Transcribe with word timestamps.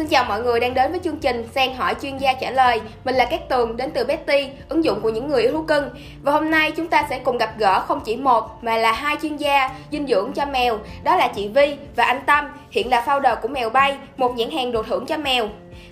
Xin 0.00 0.08
chào 0.08 0.24
mọi 0.24 0.42
người 0.42 0.60
đang 0.60 0.74
đến 0.74 0.90
với 0.90 1.00
chương 1.04 1.16
trình 1.16 1.48
Sen 1.54 1.72
hỏi 1.74 1.94
chuyên 2.02 2.18
gia 2.18 2.32
trả 2.32 2.50
lời. 2.50 2.80
Mình 3.04 3.14
là 3.14 3.24
Cát 3.24 3.48
Tường 3.48 3.76
đến 3.76 3.90
từ 3.94 4.04
Betty, 4.04 4.48
ứng 4.68 4.84
dụng 4.84 5.00
của 5.00 5.10
những 5.10 5.28
người 5.28 5.42
yêu 5.42 5.52
thú 5.52 5.62
cưng. 5.62 5.90
Và 6.22 6.32
hôm 6.32 6.50
nay 6.50 6.70
chúng 6.70 6.86
ta 6.86 7.06
sẽ 7.10 7.18
cùng 7.18 7.38
gặp 7.38 7.54
gỡ 7.58 7.80
không 7.80 8.00
chỉ 8.04 8.16
một 8.16 8.64
mà 8.64 8.76
là 8.76 8.92
hai 8.92 9.16
chuyên 9.22 9.36
gia 9.36 9.70
dinh 9.92 10.06
dưỡng 10.06 10.32
cho 10.32 10.46
mèo. 10.46 10.78
Đó 11.04 11.16
là 11.16 11.28
chị 11.28 11.48
Vi 11.48 11.76
và 11.96 12.04
anh 12.04 12.20
Tâm, 12.26 12.48
hiện 12.70 12.90
là 12.90 13.02
founder 13.06 13.36
của 13.36 13.48
Mèo 13.48 13.70
Bay, 13.70 13.96
một 14.16 14.36
nhãn 14.36 14.50
hàng 14.50 14.72
đồ 14.72 14.82
thưởng 14.82 15.06
cho 15.06 15.16
mèo. 15.16 15.48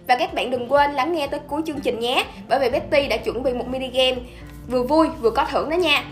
Và 0.07 0.16
các 0.16 0.34
bạn 0.34 0.51
đừng 0.51 0.73
quên 0.73 0.93
lắng 0.93 1.12
nghe 1.12 1.27
tới 1.27 1.41
cuối 1.48 1.62
chương 1.66 1.80
trình 1.80 2.01
nhé, 2.01 2.25
bởi 2.48 2.59
vì 2.59 2.70
Betty 2.70 3.09
đã 3.09 3.16
chuẩn 3.16 3.43
bị 3.43 3.52
một 3.52 3.69
mini 3.69 3.88
game 3.88 4.16
vừa 4.69 4.83
vui 4.83 5.09
vừa 5.20 5.30
có 5.30 5.47
thưởng 5.51 5.70
đó 5.70 5.75
nha. 5.75 6.05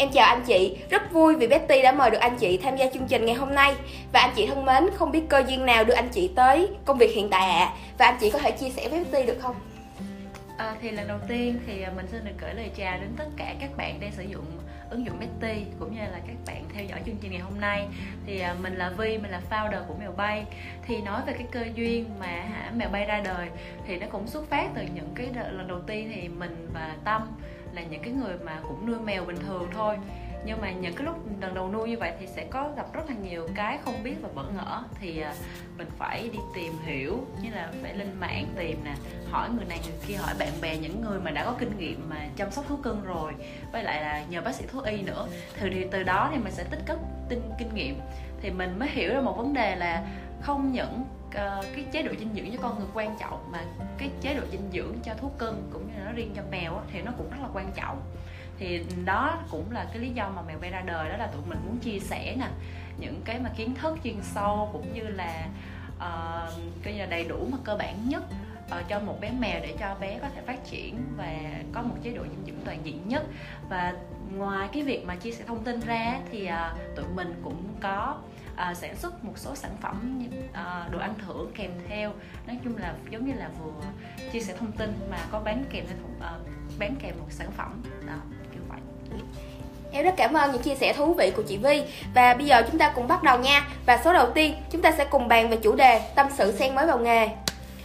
Em 0.00 0.08
chào 0.12 0.26
anh 0.26 0.42
chị, 0.46 0.78
rất 0.90 1.12
vui 1.12 1.36
vì 1.36 1.46
Betty 1.46 1.82
đã 1.82 1.92
mời 1.92 2.10
được 2.10 2.18
anh 2.18 2.36
chị 2.38 2.56
tham 2.62 2.76
gia 2.76 2.86
chương 2.86 3.06
trình 3.08 3.24
ngày 3.24 3.34
hôm 3.34 3.54
nay. 3.54 3.74
Và 4.12 4.20
anh 4.20 4.32
chị 4.36 4.46
thân 4.46 4.64
mến, 4.64 4.90
không 4.96 5.12
biết 5.12 5.22
cơ 5.28 5.42
duyên 5.48 5.66
nào 5.66 5.84
đưa 5.84 5.94
anh 5.94 6.08
chị 6.08 6.30
tới 6.36 6.68
công 6.84 6.98
việc 6.98 7.14
hiện 7.14 7.28
tại 7.30 7.50
ạ. 7.50 7.64
À. 7.64 7.74
Và 7.98 8.06
anh 8.06 8.16
chị 8.20 8.30
có 8.30 8.38
thể 8.38 8.50
chia 8.50 8.70
sẻ 8.70 8.88
với 8.88 9.04
Betty 9.04 9.26
được 9.26 9.38
không? 9.40 9.56
À, 10.56 10.74
thì 10.82 10.90
lần 10.90 11.08
đầu 11.08 11.18
tiên 11.28 11.58
thì 11.66 11.82
à, 11.82 11.92
mình 11.96 12.06
xin 12.12 12.24
được 12.24 12.32
gửi 12.40 12.54
lời 12.54 12.70
chào 12.76 12.98
đến 13.00 13.10
tất 13.16 13.24
cả 13.36 13.54
các 13.60 13.76
bạn 13.76 14.00
đang 14.00 14.12
sử 14.12 14.22
dụng 14.22 14.44
ứng 14.90 15.06
dụng 15.06 15.20
Betty 15.20 15.62
cũng 15.80 15.94
như 15.94 16.00
là 16.00 16.18
các 16.26 16.36
bạn 16.46 16.64
theo 16.74 16.84
dõi 16.84 17.00
chương 17.06 17.16
trình 17.20 17.32
ngày 17.32 17.40
hôm 17.40 17.60
nay 17.60 17.86
thì 18.26 18.40
à, 18.40 18.54
mình 18.62 18.74
là 18.76 18.90
Vi 18.98 19.18
mình 19.18 19.30
là 19.30 19.40
founder 19.50 19.84
của 19.88 19.94
mèo 20.00 20.12
bay 20.12 20.44
thì 20.86 21.00
nói 21.00 21.20
về 21.26 21.32
cái 21.32 21.46
cơ 21.50 21.64
duyên 21.74 22.04
mà 22.20 22.26
hả 22.26 22.72
mèo 22.76 22.88
bay 22.88 23.04
ra 23.06 23.20
đời 23.24 23.48
thì 23.86 23.96
nó 23.96 24.06
cũng 24.12 24.26
xuất 24.26 24.50
phát 24.50 24.68
từ 24.74 24.82
những 24.94 25.08
cái 25.14 25.26
lần 25.34 25.68
đầu 25.68 25.80
tiên 25.86 26.12
thì 26.14 26.28
mình 26.28 26.68
và 26.74 26.94
Tâm 27.04 27.22
là 27.72 27.82
những 27.82 28.02
cái 28.02 28.12
người 28.12 28.34
mà 28.44 28.60
cũng 28.68 28.86
nuôi 28.86 28.98
mèo 29.04 29.24
bình 29.24 29.38
thường 29.46 29.68
thôi. 29.74 29.96
Nhưng 30.44 30.60
mà 30.60 30.70
những 30.70 30.94
cái 30.94 31.04
lúc 31.04 31.16
lần 31.40 31.54
đầu 31.54 31.68
nuôi 31.72 31.88
như 31.88 31.96
vậy 31.98 32.12
thì 32.20 32.26
sẽ 32.26 32.44
có 32.50 32.70
gặp 32.76 32.92
rất 32.92 33.02
là 33.08 33.14
nhiều 33.22 33.48
cái 33.54 33.78
không 33.84 34.02
biết 34.02 34.14
và 34.22 34.28
bỡ 34.34 34.42
ngỡ. 34.56 34.82
Thì 35.00 35.20
à, 35.20 35.34
mình 35.78 35.88
phải 35.98 36.30
đi 36.32 36.38
tìm 36.54 36.72
hiểu, 36.84 37.26
như 37.42 37.50
là 37.54 37.72
phải 37.82 37.94
lên 37.94 38.20
mạng 38.20 38.46
tìm 38.56 38.84
nè, 38.84 38.94
hỏi 39.30 39.48
người 39.50 39.64
này 39.64 39.80
người 39.84 39.98
kia, 40.06 40.14
hỏi 40.16 40.34
bạn 40.38 40.52
bè, 40.62 40.76
những 40.76 41.00
người 41.00 41.20
mà 41.20 41.30
đã 41.30 41.44
có 41.44 41.54
kinh 41.58 41.78
nghiệm 41.78 42.08
mà 42.10 42.16
chăm 42.36 42.50
sóc 42.50 42.64
thú 42.68 42.76
cưng 42.76 43.04
rồi. 43.04 43.32
Với 43.72 43.82
lại 43.82 44.00
là 44.00 44.24
nhờ 44.30 44.40
bác 44.40 44.54
sĩ 44.54 44.64
thú 44.72 44.80
y 44.80 45.02
nữa. 45.02 45.26
Thì 45.60 45.86
từ 45.90 46.02
đó 46.02 46.30
thì 46.32 46.38
mình 46.38 46.52
sẽ 46.52 46.64
tích 46.64 46.80
cấp 46.86 46.98
tinh 47.28 47.42
kinh 47.58 47.74
nghiệm. 47.74 48.00
Thì 48.42 48.50
mình 48.50 48.78
mới 48.78 48.88
hiểu 48.88 49.14
ra 49.14 49.20
một 49.20 49.36
vấn 49.36 49.54
đề 49.54 49.76
là 49.76 50.04
không 50.40 50.72
những 50.72 51.04
uh, 51.30 51.64
cái 51.74 51.84
chế 51.92 52.02
độ 52.02 52.12
dinh 52.18 52.34
dưỡng 52.34 52.52
cho 52.52 52.62
con 52.62 52.78
người 52.78 52.88
quan 52.94 53.16
trọng 53.20 53.52
mà 53.52 53.64
cái 53.98 54.10
chế 54.20 54.34
độ 54.34 54.42
dinh 54.52 54.70
dưỡng 54.72 54.94
cho 55.04 55.14
thú 55.14 55.30
cưng 55.38 55.68
cũng 55.72 55.86
như 55.86 55.98
là 55.98 56.04
nó 56.04 56.12
riêng 56.12 56.32
cho 56.36 56.42
mèo 56.50 56.80
thì 56.92 57.02
nó 57.02 57.12
cũng 57.18 57.30
rất 57.30 57.38
là 57.42 57.48
quan 57.52 57.72
trọng. 57.74 58.02
Thì 58.58 58.84
đó 59.04 59.38
cũng 59.50 59.72
là 59.72 59.84
cái 59.84 59.98
lý 59.98 60.10
do 60.10 60.28
mà 60.28 60.42
mèo 60.42 60.58
bay 60.58 60.70
ra 60.70 60.80
đời 60.80 61.08
đó 61.08 61.16
là 61.16 61.26
tụi 61.26 61.42
mình 61.48 61.58
muốn 61.66 61.78
chia 61.78 61.98
sẻ 61.98 62.36
nè 62.38 62.48
những 62.98 63.20
cái 63.24 63.38
mà 63.38 63.50
kiến 63.56 63.74
thức 63.74 63.98
chuyên 64.04 64.22
sâu 64.22 64.70
cũng 64.72 64.94
như 64.94 65.02
là 65.02 65.46
uh, 65.96 66.52
coi 66.84 66.92
như 66.92 66.98
là 66.98 67.06
đầy 67.06 67.24
đủ 67.24 67.48
mà 67.52 67.58
cơ 67.64 67.76
bản 67.76 68.08
nhất 68.08 68.22
uh, 68.78 68.88
cho 68.88 69.00
một 69.00 69.20
bé 69.20 69.30
mèo 69.38 69.60
để 69.60 69.74
cho 69.80 69.96
bé 70.00 70.18
có 70.18 70.28
thể 70.34 70.42
phát 70.42 70.64
triển 70.70 71.02
và 71.16 71.36
có 71.72 71.82
một 71.82 71.94
chế 72.02 72.10
độ 72.10 72.22
dinh 72.22 72.44
dưỡng 72.46 72.64
toàn 72.64 72.78
diện 72.84 73.08
nhất. 73.08 73.26
Và 73.68 73.92
ngoài 74.36 74.68
cái 74.72 74.82
việc 74.82 75.04
mà 75.06 75.16
chia 75.16 75.32
sẻ 75.32 75.44
thông 75.46 75.64
tin 75.64 75.80
ra 75.80 76.20
thì 76.30 76.48
uh, 76.48 76.96
tụi 76.96 77.06
mình 77.14 77.34
cũng 77.44 77.64
có 77.80 78.16
À, 78.56 78.70
uh, 78.70 78.76
sản 78.76 78.96
xuất 78.96 79.24
một 79.24 79.32
số 79.36 79.54
sản 79.54 79.76
phẩm 79.80 80.22
uh, 80.50 80.92
đồ 80.92 80.98
ăn 80.98 81.14
thưởng 81.26 81.52
kèm 81.56 81.70
theo. 81.88 82.12
Nói 82.46 82.58
chung 82.64 82.76
là 82.76 82.94
giống 83.10 83.26
như 83.26 83.32
là 83.36 83.48
vừa 83.58 83.72
chia 84.32 84.40
sẻ 84.40 84.54
thông 84.58 84.72
tin 84.72 84.92
mà 85.10 85.18
có 85.30 85.40
bán 85.40 85.64
kèm 85.70 85.84
theo 85.86 85.96
uh, 86.16 86.22
à, 86.22 86.32
bán 86.78 86.94
kèm 87.02 87.14
một 87.18 87.26
sản 87.30 87.50
phẩm. 87.56 87.82
Đó 88.06 88.14
kiểu 88.52 88.62
vậy. 88.68 88.80
Em 89.92 90.04
rất 90.04 90.14
cảm 90.16 90.34
ơn 90.34 90.52
những 90.52 90.62
chia 90.62 90.74
sẻ 90.74 90.92
thú 90.92 91.14
vị 91.14 91.32
của 91.36 91.42
chị 91.42 91.56
Vi. 91.56 91.82
Và 92.14 92.34
bây 92.34 92.46
giờ 92.46 92.62
chúng 92.70 92.78
ta 92.78 92.92
cùng 92.94 93.08
bắt 93.08 93.22
đầu 93.22 93.38
nha. 93.38 93.68
Và 93.86 94.00
số 94.04 94.12
đầu 94.12 94.30
tiên 94.30 94.54
chúng 94.70 94.82
ta 94.82 94.92
sẽ 94.92 95.04
cùng 95.04 95.28
bàn 95.28 95.50
về 95.50 95.56
chủ 95.56 95.74
đề 95.74 96.00
Tâm 96.14 96.26
sự 96.36 96.52
sen 96.52 96.74
mới 96.74 96.86
vào 96.86 96.98
nghề. 96.98 97.28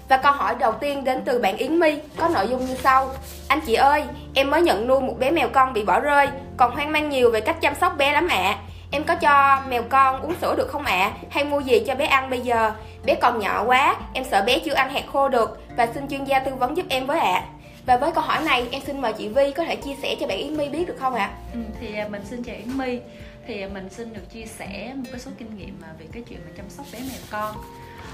Và 0.10 0.18
câu 0.18 0.32
hỏi 0.32 0.56
đầu 0.60 0.74
tiên 0.74 1.04
đến 1.04 1.22
từ 1.26 1.40
bạn 1.40 1.58
Yến 1.58 1.80
My 1.80 2.00
có 2.18 2.28
nội 2.28 2.48
dung 2.50 2.66
như 2.66 2.76
sau. 2.76 3.10
Anh 3.48 3.60
chị 3.66 3.74
ơi, 3.74 4.04
em 4.34 4.50
mới 4.50 4.62
nhận 4.62 4.88
nuôi 4.88 5.02
một 5.02 5.16
bé 5.20 5.32
mèo 5.32 5.50
con 5.54 5.74
bị 5.74 5.84
bỏ 5.84 6.00
rơi 6.00 6.28
Còn 6.58 6.76
hoang 6.76 6.92
mang 6.92 7.10
nhiều 7.10 7.32
về 7.32 7.42
cách 7.42 7.62
chăm 7.62 7.76
sóc 7.76 7.98
bé 7.98 8.14
lắm 8.14 8.28
ạ. 8.28 8.38
à. 8.38 8.60
Em 8.92 9.04
có 9.04 9.16
cho 9.16 9.64
mèo 9.70 9.84
con 9.90 10.22
uống 10.22 10.36
sữa 10.42 10.56
được 10.58 10.68
không 10.68 10.86
ạ? 10.86 10.94
À? 10.94 11.12
Hay 11.30 11.46
mua 11.46 11.60
gì 11.60 11.80
cho 11.88 11.96
bé 11.96 12.06
ăn 12.06 12.30
bây 12.30 12.40
giờ? 12.40 12.72
Bé 13.06 13.16
còn 13.16 13.40
nhỏ 13.40 13.64
quá, 13.66 13.96
em 14.14 14.24
sợ 14.24 14.44
bé 14.48 14.60
chưa 14.60 14.74
ăn 14.74 14.94
hạt 14.94 15.04
khô 15.14 15.30
được 15.30 15.62
Và 15.78 15.88
xin 15.94 16.08
chuyên 16.08 16.24
gia 16.24 16.40
tư 16.40 16.56
vấn 16.56 16.78
giúp 16.78 16.86
em 16.90 17.06
với 17.06 17.20
ạ 17.20 17.32
à. 17.32 17.44
Và 17.86 17.98
với 17.98 18.12
câu 18.12 18.24
hỏi 18.24 18.44
này 18.44 18.68
em 18.72 18.82
xin 18.86 19.02
mời 19.02 19.14
chị 19.14 19.28
Vi 19.28 19.52
có 19.52 19.64
thể 19.64 19.76
chia 19.76 19.96
sẻ 20.02 20.16
cho 20.20 20.28
bạn 20.28 20.38
Yến 20.38 20.58
My 20.58 20.70
biết 20.70 20.88
được 20.88 20.96
không 21.00 21.14
ạ? 21.14 21.26
À? 21.26 21.38
Ừ, 21.54 21.60
thì 21.80 21.96
à, 21.96 22.08
mình 22.12 22.22
xin 22.30 22.44
chào 22.44 22.56
Yến 22.56 22.78
My 22.78 23.00
Thì 23.48 23.62
à, 23.62 23.70
mình 23.74 23.90
xin 23.90 24.14
được 24.14 24.32
chia 24.34 24.46
sẻ 24.46 24.94
một 24.96 25.10
cái 25.12 25.20
số 25.20 25.32
kinh 25.38 25.58
nghiệm 25.58 25.82
à, 25.84 25.90
về 26.00 26.06
cái 26.14 26.24
chuyện 26.30 26.40
mà 26.46 26.52
chăm 26.58 26.70
sóc 26.70 26.86
bé 26.94 27.00
mèo 27.00 27.22
con 27.32 27.56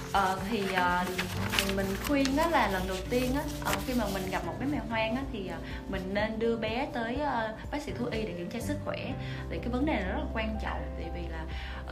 uh, 0.09 0.40
thì 0.50 0.62
uh, 0.62 1.75
mình 1.75 1.86
khuyên 2.08 2.36
đó 2.36 2.47
là 2.47 2.68
lần 2.68 2.88
đầu 2.88 2.97
tiên 3.09 3.36
á 3.36 3.42
uh, 3.72 3.80
khi 3.88 3.94
mà 3.94 4.06
mình 4.14 4.24
gặp 4.31 4.46
một 4.46 4.53
bé 4.59 4.66
mèo 4.66 4.81
hoang 4.90 5.16
á 5.16 5.22
thì 5.34 5.52
uh, 5.58 5.92
mình 5.92 6.02
nên 6.14 6.40
đưa 6.40 6.58
bé 6.58 6.88
tới 6.94 7.16
uh, 7.16 7.72
bác 7.72 7.81
sĩ 7.81 7.92
thú 7.92 8.06
y 8.06 8.22
để 8.22 8.34
kiểm 8.38 8.50
tra 8.50 8.59
sức 8.59 8.78
khỏe. 8.86 9.14
Thì 9.50 9.58
cái 9.58 9.69
vấn 9.69 9.86
đề 9.86 9.94
này 9.94 10.03
rất 10.03 10.18
là 10.18 10.25
quan 10.34 10.58
trọng 10.64 10.81
tại 10.97 11.09
vì 11.16 11.28
là 11.28 11.46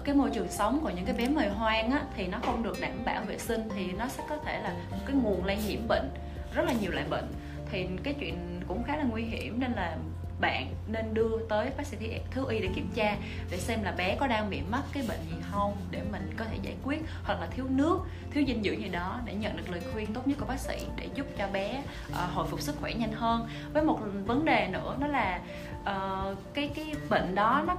cái 0.04 0.16
môi 0.16 0.30
trường 0.34 0.48
sống 0.50 0.80
của 0.84 0.90
những 0.90 1.06
cái 1.06 1.16
bé 1.16 1.28
mèo 1.28 1.54
hoang 1.54 1.92
á 1.92 2.02
thì 2.16 2.28
nó 2.28 2.38
không 2.46 2.64
được 2.64 2.82
đảm 2.82 3.06
bảo 3.06 3.24
vệ 3.24 3.38
sinh 3.38 3.70
thì 3.76 3.92
nó 3.92 4.08
sẽ 4.08 4.24
có 4.30 4.38
thể 4.46 4.62
là 4.62 4.74
một 4.92 4.98
cái 5.06 5.16
nguồn 5.16 5.46
lây 5.46 5.58
nhiễm 5.68 5.88
bệnh 5.88 6.10
rất 6.54 6.66
là 6.66 6.74
nhiều 6.82 6.92
loại 6.92 7.06
bệnh. 7.10 7.28
Thì 7.72 7.88
cái 8.04 8.14
chuyện 8.20 8.62
cũng 8.68 8.84
khá 8.84 8.98
là 8.98 9.04
nguy 9.04 9.24
hiểm 9.24 9.60
nên 9.60 9.72
là 9.72 9.98
bạn 10.40 10.74
nên 10.88 11.14
đưa 11.14 11.38
tới 11.50 11.72
bác 11.78 11.88
sĩ 11.88 11.98
thú 12.32 12.46
y 12.46 12.60
để 12.60 12.70
kiểm 12.76 12.90
tra 12.96 13.16
để 13.52 13.58
xem 13.58 13.84
là 13.84 13.92
bé 13.92 14.16
có 14.16 14.28
đang 14.28 14.50
bị 14.50 14.62
mắc 14.72 14.84
cái 14.94 15.04
bệnh 15.08 15.20
gì 15.30 15.36
không 15.52 15.78
để 15.92 16.02
mình 16.12 16.34
có 16.38 16.46
thể 16.46 16.58
giải 16.62 16.76
quyết 16.84 17.00
hoặc 17.24 17.40
là 17.42 17.48
thiếu 17.48 17.66
nước 17.70 18.00
thiếu 18.32 18.44
dinh 18.48 18.64
dưỡng 18.64 18.82
gì 18.82 18.90
đó 18.90 19.20
để 19.26 19.34
nhận 19.34 19.58
được 19.58 19.70
lời 19.70 19.82
khuyên 19.94 20.14
tốt 20.14 20.28
nhất 20.28 20.38
của 20.40 20.46
bác 20.46 20.60
sĩ 20.60 20.86
để 20.98 21.08
giúp 21.16 21.26
cho 21.38 21.48
bé 21.54 21.84
uh, 22.10 22.16
hồi 22.34 22.48
phục 22.48 22.62
sức 22.62 22.76
khỏe 22.82 22.94
nhanh 22.94 23.12
hơn. 23.12 23.48
Với 23.74 23.84
một 23.84 24.00
vấn 24.26 24.46
đề 24.46 24.68
nữa 24.72 24.96
đó 25.00 25.08
là 25.08 25.40
uh, 25.82 26.38
cái 26.54 26.72
cái 26.76 26.94
bệnh 27.10 27.36
đó 27.36 27.64
nó 27.68 27.76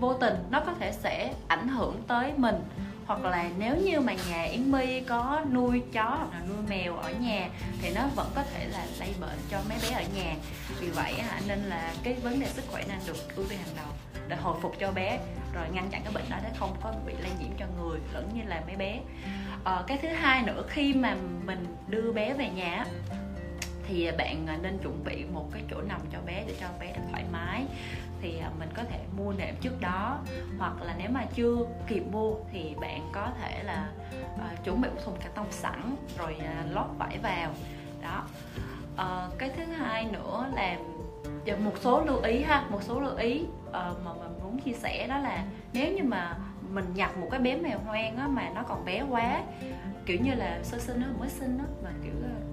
vô 0.00 0.14
tình 0.14 0.34
nó 0.50 0.60
có 0.60 0.74
thể 0.74 0.92
sẽ 0.92 1.34
ảnh 1.48 1.68
hưởng 1.68 2.02
tới 2.08 2.32
mình 2.36 2.56
hoặc 3.06 3.24
là 3.24 3.50
nếu 3.58 3.76
như 3.76 4.00
mà 4.00 4.14
nhà 4.28 4.42
Yến 4.42 4.72
My 4.72 5.00
có 5.00 5.42
nuôi 5.52 5.82
chó 5.92 6.02
hoặc 6.02 6.28
là 6.32 6.40
nuôi 6.48 6.58
mèo 6.68 6.96
ở 6.96 7.12
nhà 7.12 7.48
thì 7.82 7.94
nó 7.94 8.06
vẫn 8.14 8.30
có 8.34 8.42
thể 8.42 8.68
là 8.68 8.86
lây 9.00 9.14
bệnh 9.20 9.38
cho 9.50 9.60
mấy 9.68 9.78
bé 9.82 9.90
ở 9.90 10.02
nhà. 10.16 10.34
Vì 10.80 10.88
vậy 10.88 11.14
nên 11.46 11.58
là 11.58 11.94
cái 12.02 12.14
vấn 12.14 12.40
đề 12.40 12.46
sức 12.46 12.64
khỏe 12.70 12.84
nên 12.88 12.98
được 13.06 13.36
ưu 13.36 13.46
tiên 13.46 13.58
hàng 13.58 13.76
đầu 13.76 13.92
để 14.28 14.36
hồi 14.36 14.56
phục 14.62 14.74
cho 14.78 14.92
bé 14.92 15.18
rồi 15.54 15.66
ngăn 15.72 15.90
chặn 15.90 16.02
cái 16.04 16.12
bệnh 16.12 16.30
đó 16.30 16.36
để 16.42 16.50
không 16.58 16.76
có 16.82 16.92
bị 17.06 17.12
lây 17.20 17.30
nhiễm 17.40 17.50
cho 17.58 17.66
người 17.78 18.00
lẫn 18.12 18.30
như 18.34 18.42
là 18.46 18.62
mấy 18.66 18.76
bé. 18.76 19.00
Ờ, 19.64 19.84
cái 19.86 19.98
thứ 20.02 20.08
hai 20.08 20.42
nữa 20.42 20.62
khi 20.68 20.94
mà 20.94 21.16
mình 21.44 21.76
đưa 21.88 22.12
bé 22.12 22.34
về 22.34 22.48
nhà 22.48 22.84
thì 23.88 24.06
à, 24.06 24.14
bạn 24.18 24.46
à, 24.46 24.58
nên 24.62 24.78
chuẩn 24.78 25.04
bị 25.04 25.24
một 25.32 25.46
cái 25.52 25.62
chỗ 25.70 25.80
nằm 25.80 26.00
cho 26.12 26.18
bé 26.26 26.44
để 26.46 26.54
cho 26.60 26.66
bé 26.80 26.92
được 26.92 27.02
thoải 27.10 27.24
mái. 27.32 27.64
Thì 28.20 28.38
à, 28.38 28.50
mình 28.58 28.68
có 28.74 28.82
thể 28.84 28.98
mua 29.16 29.32
nệm 29.32 29.54
trước 29.60 29.80
đó. 29.80 30.18
Hoặc 30.58 30.82
là 30.82 30.94
nếu 30.98 31.10
mà 31.10 31.24
chưa 31.34 31.56
kịp 31.86 32.02
mua 32.12 32.34
thì 32.52 32.74
bạn 32.80 33.08
có 33.12 33.28
thể 33.40 33.62
là 33.62 33.90
uh, 34.34 34.64
chuẩn 34.64 34.80
bị 34.80 34.88
một 34.88 35.00
thùng 35.04 35.16
cà 35.20 35.28
tông 35.34 35.52
sẵn 35.52 35.96
rồi 36.18 36.36
uh, 36.38 36.74
lót 36.74 36.86
vải 36.98 37.18
vào. 37.18 37.50
Đó. 38.02 38.24
Uh, 38.94 39.38
cái 39.38 39.50
thứ 39.56 39.64
hai 39.64 40.04
nữa 40.04 40.46
là 40.54 40.76
một 41.58 41.74
số 41.80 42.04
lưu 42.04 42.18
ý 42.18 42.42
ha 42.42 42.64
một 42.70 42.82
số 42.82 43.00
lưu 43.00 43.16
ý 43.16 43.42
uh, 43.68 43.72
mà 43.74 44.14
mình 44.14 44.38
muốn 44.42 44.58
chia 44.58 44.72
sẻ 44.72 45.06
đó 45.06 45.18
là 45.18 45.44
nếu 45.72 45.92
như 45.92 46.02
mà 46.04 46.36
mình 46.70 46.84
nhặt 46.94 47.16
một 47.16 47.28
cái 47.30 47.40
bé 47.40 47.56
mèo 47.56 47.78
hoang 47.78 48.16
á 48.16 48.28
mà 48.28 48.50
nó 48.54 48.62
còn 48.62 48.84
bé 48.84 49.02
quá 49.10 49.42
kiểu 50.06 50.18
như 50.22 50.34
là 50.34 50.60
sơ 50.62 50.78
sinh 50.78 51.00
nó 51.00 51.06
mới 51.18 51.28
sinh 51.28 51.58
á 51.58 51.64
mà 51.84 51.90
kiểu 52.02 52.12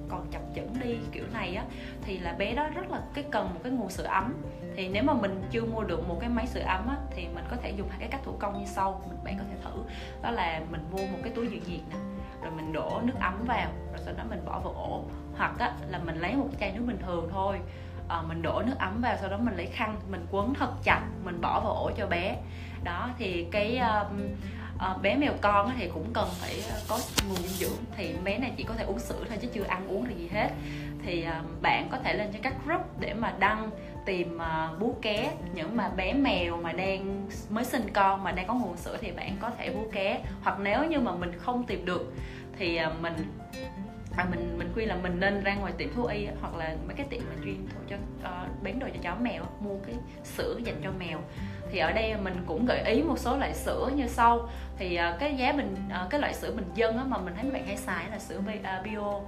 còn 0.09 0.27
chập 0.31 0.41
chững 0.55 0.73
đi 0.79 0.97
kiểu 1.11 1.23
này 1.33 1.55
á 1.55 1.63
thì 2.01 2.17
là 2.17 2.33
bé 2.33 2.55
đó 2.55 2.67
rất 2.75 2.91
là 2.91 3.01
cái 3.13 3.23
cần 3.31 3.49
một 3.53 3.59
cái 3.63 3.71
nguồn 3.71 3.89
sữa 3.89 4.03
ấm. 4.03 4.33
Thì 4.75 4.89
nếu 4.89 5.03
mà 5.03 5.13
mình 5.13 5.41
chưa 5.51 5.65
mua 5.65 5.83
được 5.83 6.07
một 6.07 6.17
cái 6.19 6.29
máy 6.29 6.47
sưởi 6.47 6.63
ấm 6.63 6.87
á, 6.87 6.95
thì 7.11 7.27
mình 7.35 7.43
có 7.51 7.57
thể 7.57 7.69
dùng 7.69 7.89
hai 7.89 7.99
cái 7.99 8.07
cách 8.09 8.21
thủ 8.23 8.31
công 8.39 8.59
như 8.59 8.65
sau 8.65 9.01
mình 9.09 9.17
bạn 9.23 9.37
có 9.37 9.43
thể 9.49 9.55
thử. 9.63 9.83
Đó 10.21 10.31
là 10.31 10.61
mình 10.71 10.81
mua 10.91 10.97
một 10.97 11.17
cái 11.23 11.33
túi 11.35 11.47
dự 11.47 11.57
nhiệt 11.57 11.81
nè 11.89 11.95
rồi 12.41 12.51
mình 12.51 12.73
đổ 12.73 13.01
nước 13.03 13.13
ấm 13.19 13.43
vào 13.47 13.71
rồi 13.91 13.99
sau 14.05 14.13
đó 14.17 14.23
mình 14.29 14.45
bỏ 14.45 14.59
vào 14.59 14.73
ổ. 14.73 15.03
Hoặc 15.37 15.59
á, 15.59 15.73
là 15.87 15.99
mình 15.99 16.19
lấy 16.19 16.35
một 16.35 16.47
chai 16.59 16.71
nước 16.71 16.83
bình 16.87 16.99
thường 17.05 17.29
thôi. 17.31 17.59
À, 18.09 18.21
mình 18.21 18.41
đổ 18.41 18.61
nước 18.65 18.75
ấm 18.79 19.01
vào 19.01 19.17
sau 19.21 19.29
đó 19.29 19.37
mình 19.37 19.55
lấy 19.57 19.65
khăn 19.65 19.99
mình 20.09 20.25
quấn 20.31 20.53
thật 20.53 20.71
chặt 20.83 21.01
mình 21.23 21.41
bỏ 21.41 21.59
vào 21.59 21.73
ổ 21.73 21.91
cho 21.97 22.07
bé. 22.07 22.37
Đó 22.83 23.09
thì 23.17 23.47
cái 23.51 23.77
um, 23.77 24.19
à, 24.79 24.95
bé 25.01 25.15
mèo 25.15 25.33
con 25.41 25.71
thì 25.77 25.89
cũng 25.93 26.13
cần 26.13 26.27
phải 26.31 26.63
ờ, 26.69 26.79
có 26.87 26.99
nguồn 27.27 27.37
dinh 27.37 27.69
dưỡng. 27.69 27.77
Thì 27.97 28.15
bé 28.23 28.37
này 28.37 28.51
chỉ 28.57 28.63
có 28.63 28.73
thể 28.73 28.83
uống 28.83 28.99
sữa 28.99 29.25
thôi 29.29 29.37
chứ 29.41 29.47
chưa 29.53 29.63
ăn 29.63 29.87
uống 29.87 30.07
gì 30.17 30.27
hết. 30.27 30.49
Thì 31.05 31.23
à, 31.23 31.41
bạn 31.61 31.87
có 31.91 31.97
thể 32.03 32.13
lên 32.13 32.31
cho 32.33 32.39
các 32.41 32.53
group 32.65 32.81
để 32.99 33.13
mà 33.13 33.33
đăng 33.39 33.69
tìm 34.05 34.41
à, 34.41 34.69
bú 34.79 34.95
ké. 35.01 35.31
Những 35.53 35.77
mà 35.77 35.89
bé 35.89 36.13
mèo 36.13 36.57
mà 36.57 36.71
đang 36.71 37.29
mới 37.49 37.65
sinh 37.65 37.89
con 37.93 38.23
mà 38.23 38.31
đang 38.31 38.47
có 38.47 38.53
nguồn 38.53 38.77
sữa 38.77 38.97
thì 39.01 39.11
bạn 39.11 39.37
có 39.39 39.51
thể 39.57 39.69
bú 39.69 39.89
ké. 39.91 40.21
Hoặc 40.43 40.59
nếu 40.59 40.83
như 40.83 40.99
mà 40.99 41.11
mình 41.11 41.31
không 41.37 41.65
tìm 41.65 41.85
được 41.85 42.13
thì 42.57 42.75
à, 42.75 42.91
mình 43.01 43.13
à 44.17 44.25
mình 44.31 44.57
mình 44.57 44.71
khuyên 44.73 44.87
là 44.87 44.95
mình 44.95 45.19
nên 45.19 45.43
ra 45.43 45.55
ngoài 45.55 45.73
tiệm 45.77 45.93
thú 45.93 46.05
y 46.05 46.27
hoặc 46.41 46.55
là 46.55 46.75
mấy 46.87 46.95
cái 46.95 47.05
tiệm 47.09 47.19
mà 47.19 47.35
chuyên 47.43 47.67
thụ 47.67 47.79
cho 47.89 47.95
uh, 47.95 48.63
bán 48.63 48.79
đồ 48.79 48.87
cho 48.93 48.99
chó 49.03 49.15
mèo 49.21 49.43
mua 49.59 49.77
cái 49.85 49.95
sữa 50.23 50.59
dành 50.63 50.81
cho 50.83 50.91
mèo 50.99 51.19
thì 51.71 51.79
ở 51.79 51.91
đây 51.91 52.17
mình 52.17 52.43
cũng 52.47 52.65
gợi 52.65 52.83
ý 52.83 53.01
một 53.01 53.19
số 53.19 53.37
loại 53.37 53.53
sữa 53.53 53.89
như 53.95 54.07
sau. 54.07 54.49
Thì 54.77 54.95
à, 54.95 55.17
cái 55.19 55.35
giá 55.35 55.51
bình 55.51 55.75
à, 55.89 56.07
cái 56.09 56.19
loại 56.19 56.33
sữa 56.33 56.51
bình 56.55 56.71
dân 56.75 57.09
mà 57.09 57.17
mình 57.17 57.33
thấy 57.35 57.43
mấy 57.43 57.53
bạn 57.53 57.65
hay 57.65 57.77
xài 57.77 58.09
là 58.11 58.19
sữa 58.19 58.41
à, 58.63 58.81
bio. 58.85 59.19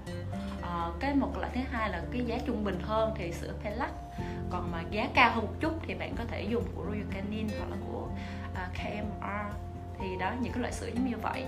Ờ, 0.61 0.93
cái 0.99 1.15
một 1.15 1.37
loại 1.37 1.51
thứ 1.55 1.61
hai 1.71 1.89
là 1.89 2.01
cái 2.11 2.25
giá 2.25 2.37
trung 2.45 2.63
bình 2.63 2.79
hơn 2.81 3.13
thì 3.17 3.31
sữa 3.31 3.53
Pelac 3.63 3.91
còn 4.49 4.71
mà 4.71 4.81
giá 4.91 5.07
cao 5.13 5.31
hơn 5.35 5.45
một 5.45 5.53
chút 5.59 5.73
thì 5.87 5.93
bạn 5.93 6.15
có 6.17 6.23
thể 6.27 6.41
dùng 6.41 6.63
của 6.75 6.85
Royal 6.85 7.07
Canin 7.13 7.47
hoặc 7.59 7.69
là 7.69 7.77
của 7.87 8.07
KMR 8.73 9.55
thì 9.99 10.07
đó 10.19 10.31
những 10.41 10.53
cái 10.53 10.61
loại 10.61 10.73
sữa 10.73 10.87
giống 10.93 11.09
như 11.09 11.17
vậy. 11.21 11.45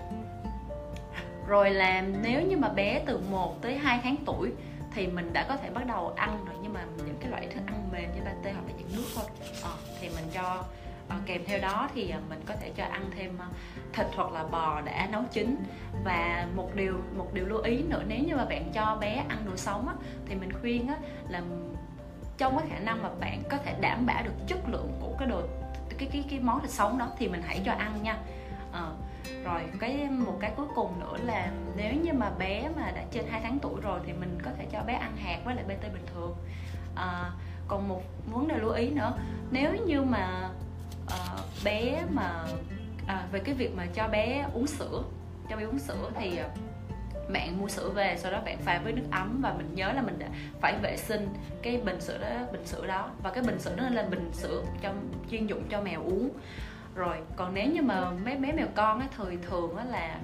Rồi 1.47 1.69
là 1.69 2.01
nếu 2.01 2.41
như 2.41 2.57
mà 2.57 2.69
bé 2.69 3.03
từ 3.05 3.21
1 3.31 3.61
tới 3.61 3.77
2 3.77 3.99
tháng 4.03 4.15
tuổi 4.25 4.51
thì 4.95 5.07
mình 5.07 5.33
đã 5.33 5.45
có 5.49 5.57
thể 5.57 5.69
bắt 5.69 5.85
đầu 5.87 6.13
ăn 6.15 6.45
rồi. 6.45 6.55
Nhưng 6.61 6.73
mà 6.73 6.85
những 6.97 7.17
cái 7.19 7.29
loại 7.29 7.47
thức 7.47 7.61
ăn 7.67 7.89
mềm 7.91 8.09
như 8.15 8.21
pate 8.25 8.53
hoặc 8.53 8.63
là 8.67 8.73
những 8.77 8.89
nước 8.95 9.05
thôi. 9.15 9.25
À, 9.63 9.71
thì 10.01 10.09
mình 10.09 10.25
cho 10.33 10.63
à, 11.07 11.19
kèm 11.25 11.41
theo 11.45 11.59
đó 11.59 11.89
thì 11.93 12.09
ờ, 12.09 12.19
mình 12.29 12.41
có 12.45 12.53
thể 12.61 12.71
cho 12.75 12.83
ăn 12.83 13.11
thêm 13.15 13.37
ờ, 13.39 13.45
thịt 13.93 14.07
hoặc 14.15 14.31
là 14.31 14.43
bò 14.43 14.81
đã 14.81 15.07
nấu 15.11 15.23
chín. 15.31 15.55
Và 16.03 16.47
một 16.55 16.75
điều 16.75 16.93
một 17.17 17.33
điều 17.33 17.45
lưu 17.45 17.61
ý 17.61 17.83
nữa 17.83 18.01
nếu 18.07 18.19
như 18.19 18.35
mà 18.35 18.45
bạn 18.45 18.71
cho 18.73 18.97
bé 19.01 19.23
ăn 19.29 19.45
đồ 19.45 19.55
sống 19.55 19.87
á, 19.87 19.93
thì 20.25 20.35
mình 20.35 20.51
khuyên 20.61 20.87
á, 20.87 20.95
là 21.29 21.41
trong 22.37 22.57
cái 22.57 22.67
khả 22.69 22.79
năng 22.79 23.03
mà 23.03 23.09
bạn 23.19 23.43
có 23.49 23.57
thể 23.57 23.75
đảm 23.81 24.05
bảo 24.05 24.23
được 24.23 24.33
chất 24.47 24.69
lượng 24.69 24.91
của 25.01 25.15
cái 25.19 25.27
đồ 25.27 25.41
cái 25.97 26.09
cái 26.11 26.23
cái 26.29 26.39
món 26.39 26.61
thịt 26.61 26.69
sống 26.69 26.97
đó 26.97 27.07
thì 27.17 27.27
mình 27.27 27.41
hãy 27.45 27.61
cho 27.65 27.71
ăn 27.71 28.03
nha. 28.03 28.17
À, 28.71 28.83
rồi 29.43 29.61
cái 29.79 30.07
một 30.09 30.37
cái 30.39 30.51
cuối 30.55 30.65
cùng 30.75 30.99
nữa 30.99 31.17
là 31.23 31.51
nếu 31.77 31.93
như 31.93 32.13
mà 32.13 32.29
bé 32.39 32.69
mà 32.75 32.91
đã 32.91 33.03
trên 33.11 33.25
2 33.29 33.41
tháng 33.43 33.59
tuổi 33.59 33.81
rồi 33.81 33.99
thì 34.05 34.13
mình 34.13 34.37
có 34.43 34.51
thể 34.57 34.65
cho 34.71 34.83
bé 34.83 34.93
ăn 34.93 35.17
hạt 35.17 35.39
với 35.45 35.55
lại 35.55 35.65
bt 35.67 35.93
bình 35.93 36.05
thường. 36.13 36.35
À, 36.95 37.31
còn 37.67 37.87
một 37.87 38.01
vấn 38.33 38.47
đề 38.47 38.57
lưu 38.57 38.71
ý 38.71 38.89
nữa 38.89 39.13
nếu 39.51 39.75
như 39.85 40.01
mà 40.01 40.49
bé 41.63 42.03
mà 42.11 42.45
à, 43.07 43.27
về 43.31 43.39
cái 43.39 43.55
việc 43.55 43.75
mà 43.75 43.85
cho 43.93 44.07
bé 44.07 44.45
uống 44.53 44.67
sữa 44.67 45.03
cho 45.49 45.57
bé 45.57 45.63
uống 45.63 45.79
sữa 45.79 46.11
thì 46.19 46.37
à, 46.37 46.49
bạn 47.33 47.59
mua 47.59 47.67
sữa 47.67 47.89
về 47.89 48.17
sau 48.17 48.31
đó 48.31 48.41
bạn 48.45 48.57
pha 48.57 48.81
với 48.83 48.93
nước 48.93 49.03
ấm 49.11 49.39
và 49.41 49.53
mình 49.53 49.75
nhớ 49.75 49.93
là 49.93 50.01
mình 50.01 50.19
đã 50.19 50.27
phải 50.61 50.77
vệ 50.81 50.97
sinh 50.97 51.29
cái 51.61 51.81
bình 51.85 52.01
sữa 52.01 52.17
đó 52.17 52.45
bình 52.51 52.65
sữa 52.65 52.87
đó. 52.87 53.09
Và 53.23 53.31
cái 53.31 53.43
bình 53.43 53.59
sữa 53.59 53.75
đó 53.77 53.89
là 53.89 54.03
bình 54.03 54.29
sữa 54.33 54.63
cho 54.81 54.93
chuyên 55.31 55.47
dụng 55.47 55.63
cho 55.69 55.81
mèo 55.81 56.03
uống. 56.03 56.29
Rồi 56.95 57.17
còn 57.35 57.53
nếu 57.53 57.71
như 57.71 57.81
mà 57.81 58.11
mấy 58.11 58.35
bé 58.35 58.51
mèo 58.51 58.67
con 58.75 58.99
á 58.99 59.07
thường 59.17 59.37
thường 59.49 59.75
á 59.75 59.85
là 59.85 60.19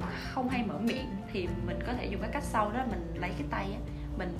à, 0.00 0.08
không 0.34 0.48
hay 0.48 0.62
mở 0.66 0.78
miệng 0.78 1.06
thì 1.32 1.48
mình 1.66 1.78
có 1.86 1.92
thể 1.92 2.06
dùng 2.06 2.20
cái 2.20 2.30
cách 2.32 2.42
sau 2.42 2.70
đó 2.72 2.84
mình 2.90 3.12
lấy 3.20 3.30
cái 3.30 3.46
tay 3.50 3.66
á 3.72 3.80
mình 4.18 4.38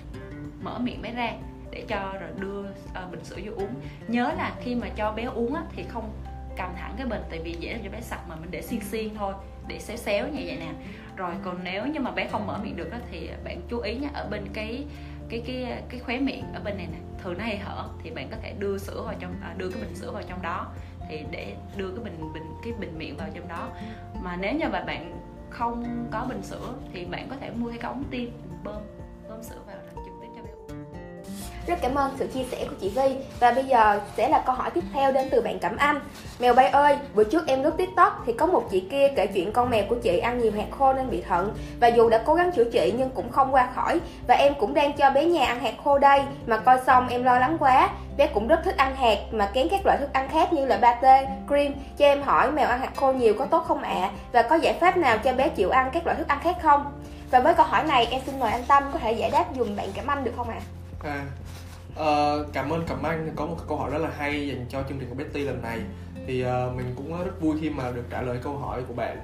mở 0.63 0.79
miệng 0.79 1.03
bé 1.03 1.13
ra 1.13 1.33
để 1.71 1.85
cho 1.89 2.13
rồi 2.21 2.31
đưa 2.39 2.61
uh, 2.61 3.11
bình 3.11 3.25
sữa 3.25 3.37
vô 3.45 3.53
uống. 3.57 3.75
Nhớ 4.09 4.33
là 4.37 4.57
khi 4.61 4.75
mà 4.75 4.89
cho 4.97 5.13
bé 5.13 5.25
uống 5.25 5.55
á 5.55 5.63
thì 5.77 5.83
không 5.89 6.11
cầm 6.57 6.71
thẳng 6.77 6.95
cái 6.97 7.07
bình 7.07 7.23
tại 7.31 7.41
vì 7.45 7.57
dễ 7.61 7.73
làm 7.73 7.81
cho 7.85 7.91
bé 7.91 8.01
sặc 8.01 8.29
mà 8.29 8.37
mình 8.37 8.51
để 8.51 8.63
xiên 8.63 8.81
xiên 8.81 9.15
thôi 9.15 9.35
để 9.69 9.79
xéo 9.79 9.97
xéo 9.97 10.29
như 10.29 10.43
vậy 10.47 10.57
nè. 10.61 10.73
Rồi 11.17 11.35
còn 11.45 11.59
nếu 11.65 11.87
như 11.87 12.01
mà 12.01 12.11
bé 12.11 12.29
không 12.29 12.47
mở 12.47 12.59
miệng 12.63 12.77
được 12.77 12.93
á 12.93 12.99
thì 13.11 13.31
bạn 13.45 13.61
chú 13.71 13.79
ý 13.79 13.95
nha 13.95 14.09
ở 14.15 14.29
bên 14.31 14.45
cái 14.53 14.85
cái 15.29 15.43
cái 15.47 15.83
cái 15.89 16.01
khóe 16.01 16.19
miệng 16.19 16.45
ở 16.55 16.61
bên 16.61 16.77
này 16.77 16.87
nè. 16.93 16.99
Thường 17.23 17.39
nó 17.39 17.45
hay 17.45 17.59
hở 17.59 17.89
thì 18.03 18.11
bạn 18.11 18.29
có 18.31 18.37
thể 18.43 18.55
đưa 18.59 18.79
sữa 18.79 19.03
vào 19.07 19.15
trong 19.21 19.35
à, 19.43 19.55
đưa 19.57 19.71
cái 19.71 19.83
bình 19.83 19.95
sữa 19.95 20.11
vào 20.13 20.23
trong 20.29 20.43
đó 20.43 20.67
thì 21.09 21.25
để 21.31 21.57
đưa 21.77 21.91
cái 21.91 22.05
bình 22.05 22.33
bình 22.35 22.43
cái 22.65 22.73
bình 22.73 22.99
miệng 22.99 23.17
vào 23.17 23.29
trong 23.35 23.49
đó. 23.49 23.69
Mà 24.23 24.37
nếu 24.37 24.55
như 24.55 24.69
mà 24.69 24.83
bạn 24.83 25.21
không 25.51 26.09
có 26.11 26.27
bình 26.29 26.43
sữa 26.43 26.75
thì 26.93 27.05
bạn 27.05 27.29
có 27.31 27.37
thể 27.41 27.51
mua 27.51 27.69
cái 27.69 27.79
ống 27.79 28.05
tiêm 28.11 28.29
bơm 28.65 28.83
bơm 29.29 29.43
sữa 29.43 29.61
vào 29.67 29.70
rất 31.71 31.79
cảm 31.83 31.95
ơn 31.95 32.11
sự 32.19 32.27
chia 32.27 32.45
sẻ 32.51 32.65
của 32.69 32.75
chị 32.81 32.89
Vi 32.89 33.17
Và 33.41 33.51
bây 33.51 33.65
giờ 33.65 34.01
sẽ 34.17 34.29
là 34.29 34.43
câu 34.47 34.55
hỏi 34.55 34.71
tiếp 34.71 34.85
theo 34.93 35.13
đến 35.13 35.29
từ 35.31 35.41
bạn 35.41 35.59
Cẩm 35.59 35.77
Anh 35.77 36.01
Mèo 36.39 36.55
bay 36.55 36.69
ơi, 36.69 36.97
bữa 37.15 37.25
trước 37.25 37.47
em 37.47 37.63
lướt 37.63 37.77
tiktok 37.77 38.23
thì 38.27 38.33
có 38.33 38.47
một 38.47 38.71
chị 38.71 38.81
kia 38.91 39.09
kể 39.17 39.27
chuyện 39.27 39.53
con 39.53 39.71
mèo 39.71 39.85
của 39.89 39.95
chị 39.95 40.19
ăn 40.19 40.39
nhiều 40.39 40.53
hạt 40.53 40.67
khô 40.79 40.93
nên 40.93 41.11
bị 41.11 41.23
thận 41.23 41.55
Và 41.81 41.89
dù 41.89 42.09
đã 42.09 42.23
cố 42.27 42.35
gắng 42.35 42.53
chữa 42.53 42.65
trị 42.65 42.95
nhưng 42.99 43.11
cũng 43.11 43.33
không 43.33 43.55
qua 43.55 43.69
khỏi 43.75 44.01
Và 44.27 44.35
em 44.35 44.55
cũng 44.61 44.75
đang 44.75 44.93
cho 44.93 45.11
bé 45.11 45.25
nhà 45.25 45.47
ăn 45.47 45.61
hạt 45.61 45.75
khô 45.85 45.99
đây 45.99 46.23
Mà 46.47 46.57
coi 46.57 46.79
xong 46.87 47.09
em 47.09 47.25
lo 47.25 47.39
lắng 47.39 47.57
quá 47.61 47.91
Bé 48.17 48.27
cũng 48.27 48.49
rất 48.49 48.61
thích 48.65 48.77
ăn 48.77 48.97
hạt 48.97 49.19
mà 49.33 49.51
kén 49.55 49.69
các 49.69 49.87
loại 49.87 49.99
thức 49.99 50.13
ăn 50.13 50.29
khác 50.29 50.53
như 50.53 50.67
là 50.67 50.79
pate, 50.83 51.29
cream 51.49 51.73
Cho 51.99 52.07
em 52.07 52.23
hỏi 52.23 52.53
mèo 52.53 52.69
ăn 52.69 52.81
hạt 52.81 52.97
khô 52.97 53.13
nhiều 53.13 53.35
có 53.39 53.45
tốt 53.45 53.65
không 53.69 53.83
ạ? 53.83 53.95
À? 54.03 54.11
Và 54.33 54.43
có 54.43 54.57
giải 54.57 54.75
pháp 54.81 54.97
nào 54.97 55.19
cho 55.19 55.33
bé 55.33 55.49
chịu 55.49 55.71
ăn 55.71 55.91
các 55.93 56.07
loại 56.07 56.19
thức 56.19 56.29
ăn 56.29 56.39
khác 56.43 56.57
không? 56.63 56.93
Và 57.31 57.41
với 57.41 57.55
câu 57.55 57.67
hỏi 57.67 57.85
này 57.85 58.07
em 58.11 58.21
xin 58.27 58.41
mời 58.41 58.51
anh 58.53 58.65
Tâm 58.69 58.83
có 58.93 58.99
thể 58.99 59.13
giải 59.13 59.31
đáp 59.31 59.45
dùm 59.59 59.77
bạn 59.77 59.93
Cẩm 59.97 60.07
Anh 60.07 60.25
được 60.25 60.33
không 60.37 60.49
ạ? 60.49 60.55
À? 60.59 60.81
À, 61.05 61.25
uh, 62.01 62.53
cảm 62.53 62.71
ơn 62.71 62.85
Cẩm 62.87 63.03
Anh 63.03 63.33
có 63.37 63.47
một 63.47 63.57
câu 63.69 63.77
hỏi 63.77 63.91
rất 63.91 63.99
là 63.99 64.11
hay 64.19 64.49
dành 64.49 64.67
cho 64.69 64.83
chương 64.89 64.99
trình 64.99 65.09
của 65.09 65.15
Betty 65.15 65.41
lần 65.41 65.63
này. 65.63 65.79
Thì 66.27 66.45
uh, 66.45 66.77
mình 66.77 66.87
cũng 66.97 67.25
rất 67.25 67.41
vui 67.41 67.57
khi 67.61 67.71
mà 67.71 67.91
được 67.91 68.05
trả 68.11 68.23
lời 68.23 68.39
câu 68.43 68.59
hỏi 68.59 68.83
của 68.89 68.95
bạn. 68.95 69.19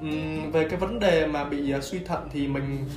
Um, 0.00 0.50
về 0.50 0.68
cái 0.68 0.78
vấn 0.78 0.98
đề 0.98 1.26
mà 1.26 1.44
bị 1.44 1.74
uh, 1.76 1.84
suy 1.84 1.98
thận 1.98 2.28
thì 2.32 2.48
mình 2.48 2.88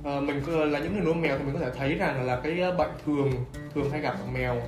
uh, 0.00 0.22
mình 0.22 0.42
là 0.72 0.78
những 0.78 0.92
người 0.92 1.04
nuôi 1.04 1.14
mèo 1.14 1.38
thì 1.38 1.44
mình 1.44 1.54
có 1.54 1.60
thể 1.60 1.70
thấy 1.78 1.94
rằng 1.94 2.26
là 2.26 2.40
cái 2.40 2.72
bệnh 2.78 2.90
thường 3.06 3.32
thường 3.74 3.90
hay 3.90 4.00
gặp 4.00 4.14
ở 4.20 4.26
mèo. 4.34 4.62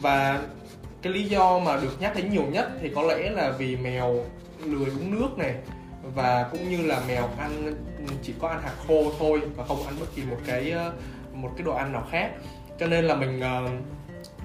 Và 0.00 0.42
cái 1.02 1.12
lý 1.12 1.24
do 1.24 1.58
mà 1.58 1.76
được 1.76 2.00
nhắc 2.00 2.16
đến 2.16 2.30
nhiều 2.30 2.44
nhất 2.52 2.68
thì 2.80 2.92
có 2.94 3.02
lẽ 3.02 3.30
là 3.30 3.50
vì 3.50 3.76
mèo 3.76 4.24
lười 4.64 4.90
uống 4.90 5.20
nước 5.20 5.38
này 5.38 5.54
và 6.14 6.48
cũng 6.52 6.70
như 6.70 6.82
là 6.86 7.02
mèo 7.08 7.28
ăn 7.38 7.74
chỉ 8.22 8.34
có 8.40 8.48
ăn 8.48 8.62
hạt 8.62 8.74
khô 8.88 9.12
thôi 9.18 9.40
và 9.56 9.64
không 9.64 9.86
ăn 9.86 9.94
bất 10.00 10.06
kỳ 10.16 10.22
một 10.22 10.36
cái 10.46 10.74
một 11.32 11.50
cái 11.56 11.64
đồ 11.66 11.74
ăn 11.74 11.92
nào 11.92 12.06
khác 12.10 12.30
cho 12.84 12.90
nên 12.90 13.04
là 13.04 13.14
mình 13.14 13.40
uh, 13.40 13.70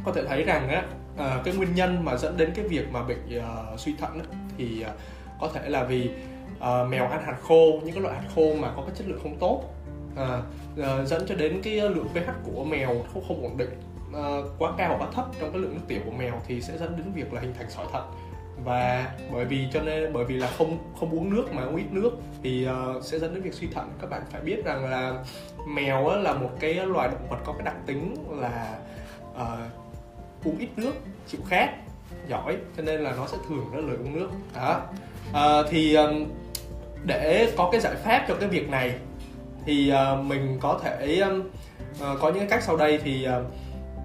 có 0.05 0.11
thể 0.11 0.25
thấy 0.25 0.43
rằng 0.43 0.69
á 0.69 0.83
uh, 1.13 1.45
cái 1.45 1.53
nguyên 1.53 1.75
nhân 1.75 2.05
mà 2.05 2.15
dẫn 2.15 2.37
đến 2.37 2.51
cái 2.55 2.67
việc 2.67 2.91
mà 2.91 3.03
bị 3.03 3.15
uh, 3.37 3.43
ờ, 3.43 3.75
suy 3.77 3.93
thận 3.99 4.19
á, 4.19 4.25
thì 4.57 4.85
uh, 4.87 4.93
có 5.41 5.49
thể 5.53 5.69
là 5.69 5.83
vì 5.83 6.09
uh, 6.57 6.89
mèo 6.89 7.07
ăn 7.07 7.23
hạt 7.25 7.35
khô 7.41 7.79
những 7.83 7.93
cái 7.93 8.03
loại 8.03 8.15
hạt 8.15 8.27
khô 8.35 8.55
mà 8.59 8.71
có 8.75 8.81
cái 8.81 8.95
chất 8.95 9.07
lượng 9.07 9.19
không 9.23 9.37
tốt. 9.39 9.63
Uh, 10.13 10.19
uh, 10.79 11.07
dẫn 11.07 11.25
cho 11.27 11.35
đến 11.35 11.61
cái 11.63 11.73
lượng 11.73 12.07
pH 12.13 12.29
của 12.43 12.63
mèo 12.63 12.87
không 13.13 13.23
không 13.27 13.43
ổn 13.43 13.57
định 13.57 13.81
uh, 14.09 14.45
quá 14.59 14.71
cao 14.77 14.87
hoặc 14.87 15.05
quá 15.05 15.11
thấp 15.13 15.25
trong 15.39 15.51
cái 15.51 15.61
lượng 15.61 15.73
nước 15.73 15.83
tiểu 15.87 15.99
của 16.05 16.11
mèo 16.11 16.41
thì 16.47 16.61
sẽ 16.61 16.77
dẫn 16.77 16.97
đến 16.97 17.11
việc 17.13 17.33
là 17.33 17.41
hình 17.41 17.53
thành 17.57 17.69
sỏi 17.69 17.85
thận. 17.91 18.03
Và 18.63 19.11
bởi 19.33 19.45
vì 19.45 19.67
cho 19.73 19.81
nên 19.81 20.13
bởi 20.13 20.25
vì 20.25 20.35
là 20.35 20.47
không 20.47 20.77
không 20.99 21.11
uống 21.11 21.35
nước 21.35 21.53
mà 21.53 21.63
uống 21.63 21.75
ít 21.75 21.91
nước 21.91 22.11
thì 22.43 22.67
uh, 22.97 23.03
sẽ 23.03 23.19
dẫn 23.19 23.33
đến 23.33 23.43
việc 23.43 23.53
suy 23.53 23.67
thận. 23.67 23.91
Các 24.01 24.09
bạn 24.09 24.21
phải 24.31 24.41
biết 24.41 24.65
rằng 24.65 24.89
là 24.89 25.23
mèo 25.67 26.07
á, 26.07 26.17
là 26.17 26.33
một 26.33 26.49
cái 26.59 26.73
loài 26.73 27.07
động 27.07 27.29
vật 27.29 27.37
có 27.45 27.53
cái 27.53 27.61
đặc 27.63 27.75
tính 27.85 28.15
là 28.29 28.77
uh, 29.31 30.45
uống 30.45 30.57
ít 30.57 30.69
nước 30.75 30.93
chịu 31.27 31.41
khát 31.47 31.69
giỏi 32.27 32.57
cho 32.77 32.83
nên 32.83 33.01
là 33.01 33.13
nó 33.17 33.27
sẽ 33.27 33.37
thường 33.47 33.65
nó 33.71 33.77
lười 33.77 33.97
uống 33.97 34.19
nước. 34.19 34.29
Đó. 34.55 34.81
Uh, 35.29 35.67
thì 35.69 35.95
um, 35.95 36.25
để 37.03 37.53
có 37.57 37.69
cái 37.71 37.81
giải 37.81 37.95
pháp 37.95 38.25
cho 38.27 38.35
cái 38.35 38.49
việc 38.49 38.69
này 38.69 38.95
thì 39.65 39.93
uh, 39.93 40.25
mình 40.25 40.57
có 40.61 40.79
thể 40.83 41.19
um, 41.19 41.39
uh, 41.39 42.19
có 42.21 42.31
những 42.31 42.49
cách 42.49 42.63
sau 42.63 42.77
đây 42.77 42.99
thì 43.03 43.27
uh, 43.27 43.45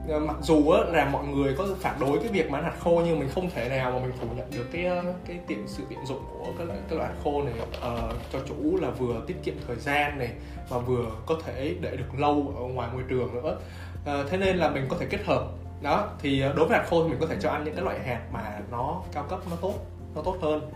Ờ, 0.08 0.18
mặc 0.18 0.36
dù 0.42 0.70
á, 0.70 0.80
là 0.92 1.04
mọi 1.04 1.26
người 1.26 1.54
có 1.58 1.66
phản 1.80 2.00
đối 2.00 2.18
cái 2.18 2.28
việc 2.28 2.50
bán 2.50 2.64
hạt 2.64 2.72
khô 2.80 3.02
nhưng 3.06 3.18
mình 3.18 3.28
không 3.34 3.50
thể 3.50 3.68
nào 3.68 3.90
mà 3.90 3.98
mình 3.98 4.12
phủ 4.20 4.26
nhận 4.36 4.50
được 4.50 4.66
cái 4.72 4.84
ờ, 4.84 5.02
cái 5.26 5.38
tiện 5.46 5.64
sự 5.66 5.82
tiện 5.88 6.06
dụng 6.06 6.24
của 6.32 6.46
các 6.58 6.64
loại 6.64 6.78
các 6.90 6.96
loại 6.96 7.08
hạt 7.08 7.16
khô 7.24 7.42
này. 7.42 7.54
Uh, 7.60 8.14
cho 8.32 8.38
chủ 8.48 8.76
là 8.80 8.90
vừa 8.90 9.20
tiết 9.26 9.36
kiệm 9.44 9.54
thời 9.66 9.76
gian 9.76 10.18
này 10.18 10.32
và 10.68 10.78
vừa 10.78 11.06
có 11.26 11.36
thể 11.44 11.74
để 11.80 11.96
được 11.96 12.18
lâu 12.18 12.54
ở 12.56 12.62
ngoài 12.62 12.88
môi 12.92 13.02
trường 13.08 13.34
nữa. 13.34 13.58
Uh, 14.02 14.30
thế 14.30 14.38
nên 14.38 14.56
là 14.56 14.70
mình 14.70 14.86
có 14.88 14.96
thể 15.00 15.06
kết 15.10 15.24
hợp. 15.24 15.44
Đó 15.82 16.08
thì 16.18 16.40
đối 16.40 16.68
với 16.68 16.78
hạt 16.78 16.84
khô 16.90 17.02
thì 17.02 17.08
mình 17.08 17.20
có 17.20 17.26
thể 17.26 17.36
cho 17.40 17.50
ăn 17.50 17.64
những 17.64 17.74
cái 17.74 17.84
loại 17.84 17.98
hạt 18.04 18.20
mà 18.32 18.60
nó 18.70 19.02
cao 19.12 19.24
cấp 19.30 19.40
nó 19.50 19.56
tốt 19.60 19.74
nó 20.14 20.22
tốt 20.22 20.36
hơn 20.42 20.70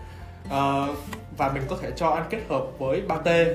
uh, 0.48 0.96
và 1.36 1.52
mình 1.54 1.62
có 1.68 1.76
thể 1.80 1.90
cho 1.96 2.08
ăn 2.08 2.24
kết 2.30 2.40
hợp 2.48 2.64
với 2.78 3.02
pate 3.08 3.46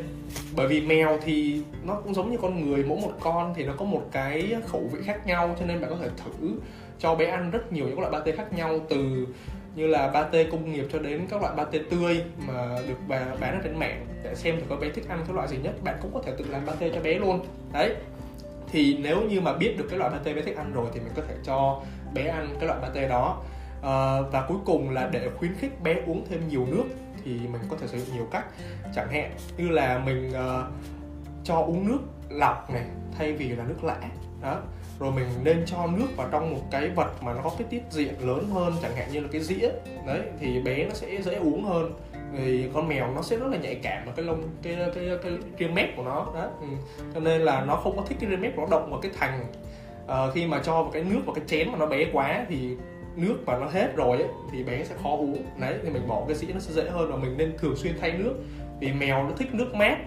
bởi 0.56 0.68
vì 0.68 0.82
mèo 0.82 1.18
thì 1.26 1.62
nó 1.84 1.96
cũng 1.96 2.14
giống 2.14 2.32
như 2.32 2.38
con 2.42 2.70
người 2.70 2.84
mỗi 2.84 3.00
một 3.02 3.12
con 3.20 3.54
thì 3.54 3.64
nó 3.64 3.74
có 3.78 3.86
một 3.86 4.04
cái 4.12 4.56
khẩu 4.68 4.90
vị 4.92 5.00
khác 5.06 5.28
nhau 5.28 5.56
cho 5.60 5.66
nên 5.66 5.82
bạn 5.82 5.90
có 5.90 5.98
thể 6.02 6.10
thử 6.18 6.50
cho 7.00 7.16
bé 7.16 7.26
ăn 7.26 7.52
rất 7.52 7.74
nhiều 7.74 7.88
những 7.88 8.00
loại 8.00 8.12
pate 8.12 8.32
khác 8.32 8.54
nhau 8.54 8.80
từ 8.90 9.28
như 9.76 9.88
là 9.88 10.12
pate 10.14 10.44
công 10.44 10.72
nghiệp 10.72 10.86
cho 10.92 11.00
đến 11.00 11.28
các 11.30 11.42
loại 11.42 11.54
pate 11.58 11.80
tươi 11.90 12.24
mà 12.48 12.78
được 12.88 13.16
bán 13.40 13.54
ở 13.54 13.60
trên 13.64 13.80
mạng. 13.80 14.06
Để 14.24 14.36
xem 14.36 14.56
thử 14.56 14.64
có 14.70 14.76
bé 14.76 14.90
thích 14.90 15.06
ăn 15.10 15.24
cái 15.28 15.36
loại 15.36 15.48
gì 15.48 15.58
nhất 15.64 15.74
bạn 15.84 15.98
cũng 16.02 16.14
có 16.14 16.22
thể 16.26 16.34
tự 16.38 16.46
làm 16.50 16.66
pate 16.66 16.90
cho 16.90 17.02
bé 17.02 17.14
luôn. 17.14 17.46
Đấy. 17.74 17.96
Thì 18.72 18.98
nếu 19.00 19.22
như 19.22 19.42
mà 19.42 19.54
biết 19.54 19.76
được 19.78 19.86
cái 19.90 20.00
loại 20.00 20.12
pate 20.12 20.34
bé 20.34 20.42
thích 20.42 20.58
ăn 20.58 20.74
rồi 20.74 20.88
thì 20.94 21.00
mình 21.00 21.14
có 21.16 21.22
thể 21.28 21.36
cho 21.44 21.82
bé 22.14 22.28
ăn 22.28 22.56
cái 22.60 22.68
loại 22.68 22.80
pate 22.82 23.08
đó 23.08 23.42
à, 23.84 24.22
và 24.22 24.46
cuối 24.48 24.58
cùng 24.66 24.90
là 24.90 25.10
để 25.12 25.30
khuyến 25.38 25.56
khích 25.56 25.84
bé 25.84 25.96
uống 26.06 26.26
thêm 26.30 26.48
nhiều 26.48 26.66
nước 26.66 26.84
thì 27.24 27.32
mình 27.32 27.62
có 27.70 27.78
thể 27.80 27.88
sử 27.88 28.00
dụng 28.00 28.16
nhiều 28.16 28.28
cách. 28.32 28.46
Chẳng 28.96 29.12
hạn 29.12 29.32
như 29.58 29.70
là 29.70 30.02
mình 30.06 30.30
uh, 30.30 30.66
cho 31.44 31.56
uống 31.56 31.88
nước 31.88 32.00
lọc 32.30 32.70
này 32.70 32.86
thay 33.18 33.34
vì 33.34 33.50
là 33.50 33.64
nước 33.64 33.84
lã. 33.84 33.98
Đó. 34.42 34.62
Rồi 35.00 35.12
mình 35.12 35.28
nên 35.44 35.64
cho 35.66 35.88
nước 35.88 36.08
vào 36.18 36.28
trong 36.32 36.52
một 36.52 36.62
cái 36.72 36.90
vật 36.90 37.24
mà 37.24 37.34
nó 37.34 37.42
có 37.42 37.52
cái 37.58 37.68
tiết 37.70 37.82
diện 37.90 38.28
lớn 38.28 38.50
hơn 38.54 38.74
chẳng 38.82 38.96
hạn 38.96 39.12
như 39.12 39.20
là 39.20 39.28
cái 39.32 39.42
dĩa. 39.42 39.70
Đấy 40.06 40.22
thì 40.40 40.62
bé 40.62 40.86
nó 40.86 40.94
sẽ 40.94 41.22
dễ 41.22 41.36
uống 41.36 41.66
hơn. 41.66 41.94
Thì 42.38 42.70
con 42.74 42.88
mèo 42.88 43.14
nó 43.16 43.22
sẽ 43.22 43.38
rất 43.38 43.48
là 43.48 43.58
nhạy 43.58 43.76
cảm 43.76 44.06
vào 44.06 44.16
cái 44.16 44.26
lông 44.26 44.44
cái 44.64 44.78
cái 44.96 45.10
cái, 45.24 45.38
cái 45.58 45.70
mép 45.70 45.98
của 45.98 46.04
nó. 46.04 46.28
Đó 46.36 46.50
ừ. 46.62 46.68
cho 47.14 47.20
nên 47.20 47.42
là 47.42 47.66
nó 47.66 47.76
không 47.76 47.98
có 47.98 48.04
thích 48.08 48.18
cái 48.22 48.30
riêng 48.30 48.42
mép 48.42 48.58
nó 48.58 48.66
động 48.72 48.92
vào 48.92 49.00
cái 49.02 49.12
thành 49.20 49.40
à, 49.40 49.46
ờ, 50.08 50.32
khi 50.32 50.48
mà 50.48 50.62
cho 50.64 50.84
vào 50.84 50.92
cái 50.94 51.04
nước 51.04 51.22
vào 51.26 51.36
cái 51.36 51.44
chén 51.48 51.72
mà 51.72 51.78
nó 51.78 51.86
bé 51.86 52.06
quá 52.14 52.46
thì 52.50 52.76
nước 53.16 53.38
mà 53.46 53.58
nó 53.58 53.66
hết 53.66 53.96
rồi 53.96 54.18
ấy, 54.18 54.28
thì 54.52 54.64
bé 54.64 54.84
sẽ 54.84 54.96
khó 55.04 55.10
uống. 55.10 55.46
Đấy 55.60 55.80
thì 55.84 55.90
mình 55.90 56.08
bỏ 56.08 56.24
cái 56.28 56.36
sĩ 56.36 56.54
nó 56.54 56.60
sẽ 56.60 56.74
dễ 56.74 56.90
hơn. 56.90 57.12
Và 57.12 57.18
mình 57.18 57.38
nên 57.38 57.58
thường 57.58 57.76
xuyên 57.76 57.94
thay 58.02 58.12
nước 58.12 58.34
vì 58.80 58.94
mèo 58.94 59.24
nó 59.24 59.32
thích 59.38 59.54
nước 59.54 59.76
mát 59.76 59.98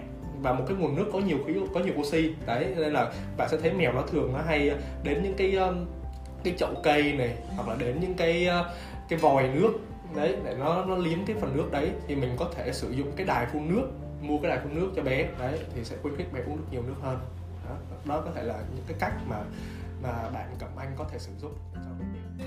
và 0.41 0.53
một 0.53 0.63
cái 0.67 0.77
nguồn 0.77 0.95
nước 0.95 1.05
có 1.13 1.19
nhiều 1.19 1.37
khí 1.47 1.53
có 1.73 1.79
nhiều 1.79 1.93
oxy. 1.99 2.33
Đấy 2.45 2.73
nên 2.77 2.93
là 2.93 3.11
bạn 3.37 3.49
sẽ 3.51 3.57
thấy 3.57 3.73
mèo 3.73 3.93
nó 3.93 4.01
thường 4.01 4.33
nó 4.33 4.41
hay 4.41 4.69
ờ, 4.69 4.77
đến 5.03 5.23
những 5.23 5.33
cái 5.33 5.57
cái 6.43 6.53
chậu 6.57 6.69
cây 6.83 7.13
này 7.13 7.37
hoặc 7.55 7.67
là 7.67 7.75
đến 7.75 7.97
những 8.01 8.13
cái 8.13 8.47
ờ, 8.47 8.73
cái 9.09 9.19
vòi 9.19 9.47
nước. 9.47 9.71
Đấy 10.15 10.35
để 10.45 10.55
nó 10.59 10.85
nó 10.85 10.97
liếm 10.97 11.25
cái 11.25 11.35
phần 11.39 11.57
nước 11.57 11.71
đấy. 11.71 11.91
Thì 12.07 12.15
mình 12.15 12.35
có 12.37 12.49
thể 12.55 12.73
sử 12.73 12.91
dụng 12.91 13.11
cái 13.15 13.25
đài 13.25 13.45
phun 13.45 13.75
nước 13.75 13.87
mua 14.21 14.37
cái 14.39 14.49
đài 14.49 14.59
phun 14.63 14.75
nước 14.75 14.91
cho 14.95 15.03
bé. 15.03 15.27
Đấy 15.39 15.59
thì 15.75 15.83
sẽ 15.83 15.95
khuyến 16.01 16.15
khích 16.15 16.33
bé 16.33 16.39
uống 16.39 16.57
được 16.57 16.65
nhiều 16.71 16.83
nước 16.87 16.95
hơn. 17.01 17.19
Đó, 17.69 17.75
đó 18.05 18.21
có 18.25 18.31
thể 18.35 18.43
là 18.43 18.55
những 18.75 18.85
cái 18.87 18.97
cách 18.99 19.13
mà 19.29 19.37
mà 20.03 20.29
bạn 20.33 20.49
cẩm 20.59 20.69
anh 20.77 20.91
có 20.97 21.05
thể 21.11 21.19
sử 21.19 21.31
dụng. 21.41 21.53
Cho 21.73 21.79
bé 21.99 22.45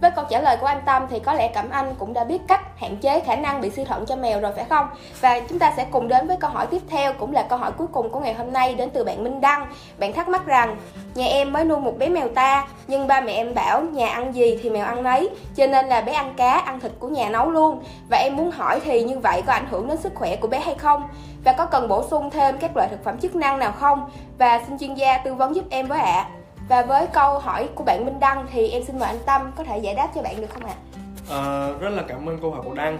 với 0.00 0.10
câu 0.10 0.24
trả 0.30 0.40
lời 0.40 0.56
của 0.60 0.66
anh 0.66 0.82
Tâm 0.86 1.06
thì 1.10 1.18
có 1.18 1.34
lẽ 1.34 1.48
Cẩm 1.48 1.70
Anh 1.70 1.94
cũng 1.98 2.12
đã 2.12 2.24
biết 2.24 2.38
cách 2.48 2.60
hạn 2.78 2.96
chế 2.96 3.20
khả 3.20 3.36
năng 3.36 3.60
bị 3.60 3.70
suy 3.70 3.84
thận 3.84 4.06
cho 4.06 4.16
mèo 4.16 4.40
rồi 4.40 4.52
phải 4.52 4.64
không? 4.64 4.86
Và 5.20 5.40
chúng 5.40 5.58
ta 5.58 5.72
sẽ 5.76 5.86
cùng 5.90 6.08
đến 6.08 6.26
với 6.26 6.36
câu 6.36 6.50
hỏi 6.50 6.66
tiếp 6.66 6.82
theo 6.88 7.12
cũng 7.12 7.32
là 7.32 7.42
câu 7.42 7.58
hỏi 7.58 7.72
cuối 7.72 7.86
cùng 7.92 8.10
của 8.10 8.20
ngày 8.20 8.34
hôm 8.34 8.52
nay 8.52 8.74
đến 8.74 8.90
từ 8.90 9.04
bạn 9.04 9.24
Minh 9.24 9.40
Đăng. 9.40 9.66
Bạn 9.98 10.12
thắc 10.12 10.28
mắc 10.28 10.46
rằng 10.46 10.76
nhà 11.14 11.26
em 11.26 11.52
mới 11.52 11.64
nuôi 11.64 11.80
một 11.80 11.98
bé 11.98 12.08
mèo 12.08 12.28
ta 12.28 12.68
nhưng 12.86 13.06
ba 13.06 13.20
mẹ 13.20 13.32
em 13.32 13.54
bảo 13.54 13.82
nhà 13.82 14.08
ăn 14.08 14.34
gì 14.34 14.58
thì 14.62 14.70
mèo 14.70 14.84
ăn 14.84 15.02
nấy 15.02 15.28
cho 15.56 15.66
nên 15.66 15.86
là 15.86 16.00
bé 16.00 16.12
ăn 16.12 16.34
cá, 16.36 16.58
ăn 16.58 16.80
thịt 16.80 16.92
của 16.98 17.08
nhà 17.08 17.28
nấu 17.28 17.50
luôn. 17.50 17.82
Và 18.10 18.18
em 18.18 18.36
muốn 18.36 18.50
hỏi 18.50 18.80
thì 18.84 19.02
như 19.02 19.18
vậy 19.18 19.42
có 19.46 19.52
ảnh 19.52 19.66
hưởng 19.70 19.88
đến 19.88 19.96
sức 19.96 20.14
khỏe 20.14 20.36
của 20.36 20.48
bé 20.48 20.60
hay 20.60 20.74
không? 20.74 21.08
Và 21.44 21.52
có 21.52 21.66
cần 21.66 21.88
bổ 21.88 22.04
sung 22.10 22.30
thêm 22.30 22.58
các 22.58 22.76
loại 22.76 22.88
thực 22.88 23.04
phẩm 23.04 23.18
chức 23.18 23.36
năng 23.36 23.58
nào 23.58 23.72
không? 23.72 24.10
Và 24.38 24.62
xin 24.66 24.78
chuyên 24.78 24.94
gia 24.94 25.18
tư 25.18 25.34
vấn 25.34 25.54
giúp 25.54 25.64
em 25.70 25.86
với 25.86 25.98
ạ. 25.98 26.12
À. 26.12 26.45
Và 26.68 26.82
với 26.82 27.06
câu 27.12 27.38
hỏi 27.38 27.68
của 27.74 27.84
bạn 27.84 28.04
Minh 28.04 28.20
Đăng 28.20 28.46
thì 28.52 28.68
em 28.68 28.82
xin 28.84 28.98
mời 28.98 29.08
anh 29.08 29.20
Tâm 29.26 29.52
có 29.56 29.64
thể 29.64 29.78
giải 29.78 29.94
đáp 29.94 30.08
cho 30.14 30.22
bạn 30.22 30.40
được 30.40 30.50
không 30.50 30.64
ạ? 30.64 30.74
À, 31.30 31.70
rất 31.80 31.90
là 31.90 32.02
cảm 32.08 32.28
ơn 32.28 32.38
câu 32.40 32.50
hỏi 32.50 32.62
của 32.64 32.74
Đăng. 32.74 32.98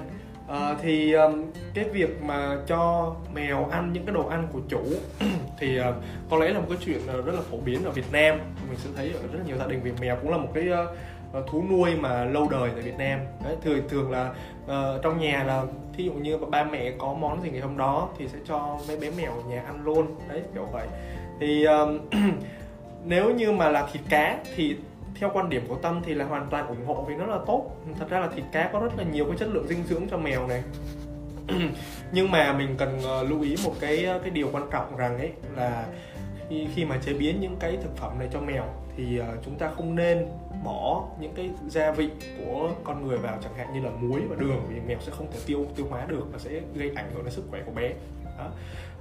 À, 0.48 0.74
thì 0.82 1.12
um, 1.12 1.44
cái 1.74 1.84
việc 1.84 2.22
mà 2.22 2.56
cho 2.66 3.14
mèo 3.34 3.68
ăn 3.70 3.92
những 3.92 4.06
cái 4.06 4.14
đồ 4.14 4.26
ăn 4.26 4.48
của 4.52 4.60
chủ 4.68 4.82
thì 5.58 5.80
uh, 5.80 5.84
có 6.30 6.38
lẽ 6.38 6.48
là 6.48 6.60
một 6.60 6.66
cái 6.68 6.78
chuyện 6.84 7.00
rất 7.06 7.32
là 7.34 7.40
phổ 7.50 7.56
biến 7.56 7.84
ở 7.84 7.90
Việt 7.90 8.12
Nam 8.12 8.38
mình 8.68 8.78
sẽ 8.78 8.90
thấy 8.96 9.12
ở 9.12 9.22
rất 9.32 9.38
nhiều 9.46 9.56
gia 9.56 9.66
đình 9.66 9.80
vì 9.82 9.92
mèo 10.00 10.16
cũng 10.16 10.30
là 10.30 10.36
một 10.36 10.48
cái 10.54 10.68
uh, 11.38 11.46
thú 11.46 11.64
nuôi 11.70 11.96
mà 11.96 12.24
lâu 12.24 12.48
đời 12.50 12.70
tại 12.72 12.82
Việt 12.82 12.98
Nam 12.98 13.20
đấy 13.44 13.56
thường 13.62 13.88
thường 13.88 14.10
là 14.10 14.30
uh, 14.64 15.02
trong 15.02 15.18
nhà 15.18 15.44
là 15.44 15.62
thí 15.96 16.04
dụ 16.04 16.12
như 16.12 16.38
ba 16.38 16.64
mẹ 16.64 16.92
có 16.98 17.14
món 17.14 17.42
gì 17.42 17.50
ngày 17.50 17.60
hôm 17.60 17.76
đó 17.76 18.08
thì 18.18 18.28
sẽ 18.28 18.38
cho 18.48 18.78
mấy 18.88 18.96
bé 18.96 19.10
mèo 19.10 19.30
ở 19.30 19.42
nhà 19.48 19.62
ăn 19.66 19.84
luôn 19.84 20.06
đấy 20.28 20.42
kiểu 20.54 20.66
vậy 20.72 20.86
thì 21.40 21.66
uh, 21.68 22.00
nếu 23.06 23.34
như 23.34 23.52
mà 23.52 23.68
là 23.68 23.88
thịt 23.92 24.02
cá 24.08 24.38
thì 24.56 24.76
theo 25.14 25.30
quan 25.34 25.50
điểm 25.50 25.64
của 25.68 25.76
tâm 25.76 26.00
thì 26.04 26.14
là 26.14 26.24
hoàn 26.24 26.46
toàn 26.50 26.66
ủng 26.66 26.86
hộ 26.86 27.04
vì 27.08 27.14
nó 27.14 27.26
là 27.26 27.38
tốt. 27.46 27.70
Thật 27.98 28.10
ra 28.10 28.20
là 28.20 28.28
thịt 28.34 28.44
cá 28.52 28.70
có 28.72 28.80
rất 28.80 28.98
là 28.98 29.04
nhiều 29.04 29.24
cái 29.24 29.36
chất 29.38 29.48
lượng 29.48 29.68
dinh 29.68 29.84
dưỡng 29.84 30.08
cho 30.10 30.16
mèo 30.16 30.46
này. 30.46 30.62
Nhưng 32.12 32.30
mà 32.30 32.52
mình 32.52 32.74
cần 32.78 33.00
ờ, 33.02 33.22
lưu 33.22 33.42
ý 33.42 33.56
một 33.64 33.72
cái 33.80 34.04
ờ, 34.04 34.18
cái 34.18 34.30
điều 34.30 34.50
quan 34.52 34.68
trọng 34.70 34.96
rằng 34.96 35.18
ấy 35.18 35.30
là 35.56 35.86
khi 36.48 36.66
khi 36.74 36.84
mà 36.84 36.98
chế 37.06 37.12
biến 37.12 37.40
những 37.40 37.56
cái 37.60 37.76
thực 37.82 37.96
phẩm 37.96 38.18
này 38.18 38.28
cho 38.32 38.40
mèo 38.40 38.64
thì 38.96 39.18
ờ, 39.18 39.26
chúng 39.44 39.58
ta 39.58 39.70
không 39.76 39.94
nên 39.94 40.26
bỏ 40.64 41.04
những 41.20 41.32
cái 41.34 41.50
gia 41.68 41.90
vị 41.90 42.10
của 42.38 42.70
con 42.84 43.08
người 43.08 43.18
vào 43.18 43.38
chẳng 43.42 43.54
hạn 43.54 43.72
như 43.74 43.80
là 43.80 43.90
muối 43.90 44.20
và 44.28 44.36
đường 44.38 44.62
vì 44.68 44.80
mèo 44.88 44.98
sẽ 45.00 45.12
không 45.12 45.32
thể 45.32 45.38
tiêu 45.46 45.66
tiêu 45.76 45.86
hóa 45.90 46.04
được 46.08 46.26
và 46.32 46.38
sẽ 46.38 46.50
gây 46.74 46.92
ảnh 46.96 47.10
hưởng 47.14 47.24
đến 47.24 47.34
sức 47.34 47.44
khỏe 47.50 47.62
của 47.66 47.72
bé. 47.72 47.92
Đó. 48.38 48.50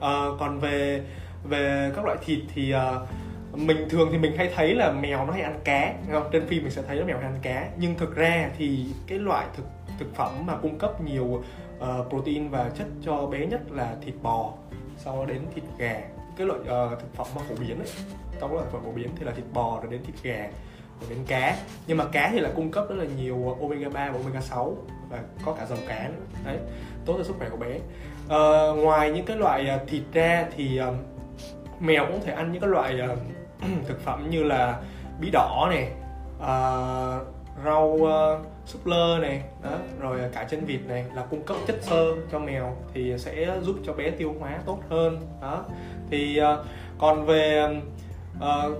À, 0.01 0.13
còn 0.39 0.59
về 0.59 1.01
về 1.49 1.91
các 1.95 2.05
loại 2.05 2.17
thịt 2.25 2.39
thì 2.55 2.73
uh, 2.73 3.07
mình 3.55 3.89
thường 3.89 4.09
thì 4.11 4.17
mình 4.17 4.37
hay 4.37 4.51
thấy 4.55 4.75
là 4.75 4.91
mèo 4.91 5.25
nó 5.25 5.33
hay 5.33 5.41
ăn 5.41 5.59
cá 5.63 5.93
không? 6.11 6.29
trên 6.31 6.47
phim 6.47 6.63
mình 6.63 6.71
sẽ 6.71 6.81
thấy 6.81 6.97
là 6.97 7.05
mèo 7.05 7.17
hay 7.17 7.25
ăn 7.25 7.39
cá. 7.41 7.69
Nhưng 7.77 7.95
thực 7.95 8.15
ra 8.15 8.49
thì 8.57 8.85
cái 9.07 9.19
loại 9.19 9.47
thực 9.55 9.65
thực 9.99 10.15
phẩm 10.15 10.45
mà 10.45 10.57
cung 10.57 10.77
cấp 10.77 11.01
nhiều 11.01 11.23
uh, 11.23 12.09
protein 12.09 12.49
và 12.49 12.69
chất 12.77 12.87
cho 13.05 13.25
bé 13.25 13.45
nhất 13.45 13.61
là 13.71 13.95
thịt 14.05 14.15
bò 14.21 14.53
sau 14.97 15.17
đó 15.17 15.25
đến 15.25 15.41
thịt 15.55 15.63
gà. 15.77 16.01
Cái 16.37 16.47
loại 16.47 16.59
uh, 16.59 16.99
thực 16.99 17.15
phẩm 17.15 17.27
mà 17.35 17.41
phổ 17.49 17.55
biến 17.55 17.79
ấy 17.79 17.87
trong 18.41 18.53
loại 18.53 18.65
thực 18.65 18.71
phẩm 18.71 18.81
phổ 18.85 18.91
biến 18.91 19.09
thì 19.15 19.25
là 19.25 19.31
thịt 19.31 19.45
bò 19.53 19.79
rồi 19.81 19.91
đến 19.91 20.01
thịt 20.05 20.15
gà 20.23 20.49
rồi 21.01 21.09
đến 21.09 21.19
cá. 21.27 21.57
Nhưng 21.87 21.97
mà 21.97 22.05
cá 22.11 22.29
thì 22.31 22.39
là 22.39 22.51
cung 22.55 22.71
cấp 22.71 22.85
rất 22.89 22.95
là 22.95 23.05
nhiều 23.17 23.55
ờ, 23.59 23.61
omega 23.61 23.89
3 23.89 24.11
và 24.11 24.17
omega 24.17 24.41
6 24.41 24.77
và 25.09 25.19
có 25.45 25.53
cả 25.53 25.65
dầu 25.65 25.77
cá 25.87 26.07
nữa. 26.07 26.25
Đấy 26.45 26.57
tốt 27.05 27.15
cho 27.17 27.23
sức 27.23 27.35
khỏe 27.37 27.49
của 27.49 27.57
bé. 27.57 27.75
Uh, 28.25 28.83
ngoài 28.83 29.11
những 29.11 29.25
cái 29.25 29.37
loại 29.37 29.79
thịt 29.87 30.03
ra 30.13 30.45
thì 30.55 30.81
uh, 30.89 30.95
mèo 31.79 32.05
cũng 32.05 32.21
thể 32.25 32.33
ăn 32.33 32.51
những 32.51 32.61
cái 32.61 32.69
loại 32.69 33.01
uh, 33.13 33.19
thực 33.87 34.01
phẩm 34.01 34.29
như 34.29 34.43
là 34.43 34.79
bí 35.19 35.29
đỏ 35.31 35.67
này 35.69 35.91
uh, 36.37 37.27
rau 37.65 37.85
uh, 37.85 38.45
súp 38.65 38.85
lơ 38.85 39.17
này 39.21 39.43
đó 39.63 39.69
rồi 39.99 40.19
cả 40.33 40.43
chân 40.43 40.65
vịt 40.65 40.81
này 40.87 41.05
là 41.15 41.25
cung 41.29 41.43
cấp 41.43 41.57
chất 41.67 41.75
xơ 41.81 42.15
cho 42.31 42.39
mèo 42.39 42.75
thì 42.93 43.13
sẽ 43.17 43.59
giúp 43.61 43.75
cho 43.85 43.93
bé 43.93 44.11
tiêu 44.11 44.35
hóa 44.39 44.59
tốt 44.65 44.79
hơn 44.89 45.21
đó. 45.41 45.63
Thì 46.09 46.39
uh, 46.41 46.65
còn 46.97 47.25
về 47.25 47.65
uh, 48.37 48.77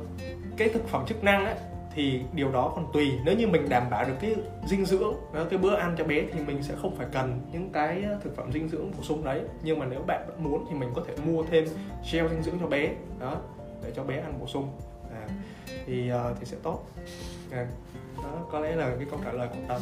cái 0.57 0.69
thực 0.69 0.87
phẩm 0.87 1.05
chức 1.07 1.23
năng 1.23 1.45
ấy, 1.45 1.55
thì 1.95 2.21
điều 2.33 2.51
đó 2.51 2.71
còn 2.75 2.85
tùy. 2.93 3.11
Nếu 3.25 3.35
như 3.35 3.47
mình 3.47 3.69
đảm 3.69 3.83
bảo 3.89 4.05
được 4.05 4.15
cái 4.21 4.35
dinh 4.67 4.85
dưỡng 4.85 5.15
đó, 5.33 5.43
cái 5.49 5.59
bữa 5.59 5.75
ăn 5.75 5.95
cho 5.97 6.03
bé 6.03 6.23
thì 6.33 6.39
mình 6.47 6.63
sẽ 6.63 6.73
không 6.81 6.95
phải 6.95 7.07
cần 7.11 7.41
những 7.51 7.69
cái 7.69 8.03
thực 8.23 8.35
phẩm 8.35 8.51
dinh 8.51 8.69
dưỡng 8.69 8.91
bổ 8.97 9.03
sung 9.03 9.23
đấy. 9.23 9.41
Nhưng 9.63 9.79
mà 9.79 9.85
nếu 9.85 9.99
bạn 10.07 10.25
vẫn 10.27 10.43
muốn 10.43 10.65
thì 10.69 10.75
mình 10.75 10.89
có 10.95 11.01
thể 11.07 11.13
mua 11.25 11.43
thêm 11.43 11.65
gel 12.11 12.27
dinh 12.27 12.43
dưỡng 12.43 12.59
cho 12.59 12.67
bé 12.67 12.89
đó 13.19 13.35
để 13.83 13.91
cho 13.95 14.03
bé 14.03 14.19
ăn 14.19 14.39
bổ 14.39 14.47
sung. 14.47 14.69
À, 15.11 15.27
thì 15.85 16.11
uh, 16.13 16.37
thì 16.39 16.45
sẽ 16.45 16.57
tốt. 16.63 16.79
À, 17.51 17.67
đó 18.23 18.45
có 18.51 18.59
lẽ 18.59 18.75
là 18.75 18.91
cái 18.97 19.07
câu 19.11 19.19
trả 19.25 19.31
lời 19.31 19.47
của 19.47 19.59
tâm. 19.67 19.81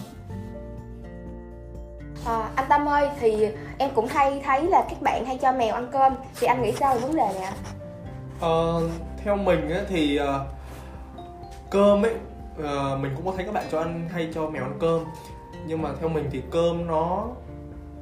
À, 2.25 2.49
anh 2.55 2.65
Tâm 2.69 2.89
ơi, 2.89 3.09
thì 3.19 3.47
em 3.77 3.89
cũng 3.95 4.07
hay 4.07 4.41
thấy 4.45 4.67
là 4.67 4.85
các 4.89 5.01
bạn 5.01 5.25
hay 5.25 5.37
cho 5.41 5.51
mèo 5.51 5.75
ăn 5.75 5.89
cơm. 5.91 6.13
Thì 6.39 6.47
anh 6.47 6.61
nghĩ 6.61 6.71
sao 6.71 6.93
về 6.93 6.99
vấn 6.99 7.15
đề 7.15 7.29
này 7.33 7.43
ạ? 7.43 7.53
Ờ, 8.39 8.89
theo 9.17 9.37
mình 9.37 9.69
ấy, 9.69 9.85
thì 9.89 10.19
uh, 10.19 10.47
cơm 11.69 12.05
ấy 12.05 12.13
uh, 12.59 12.99
Mình 12.99 13.11
cũng 13.15 13.25
có 13.25 13.33
thấy 13.35 13.45
các 13.45 13.53
bạn 13.53 13.65
cho 13.71 13.79
ăn 13.79 14.09
hay 14.09 14.29
cho 14.33 14.49
mèo 14.49 14.63
ăn 14.63 14.77
cơm. 14.79 15.05
Nhưng 15.67 15.81
mà 15.81 15.89
theo 15.99 16.09
mình 16.09 16.29
thì 16.31 16.41
cơm 16.51 16.87
nó 16.87 17.27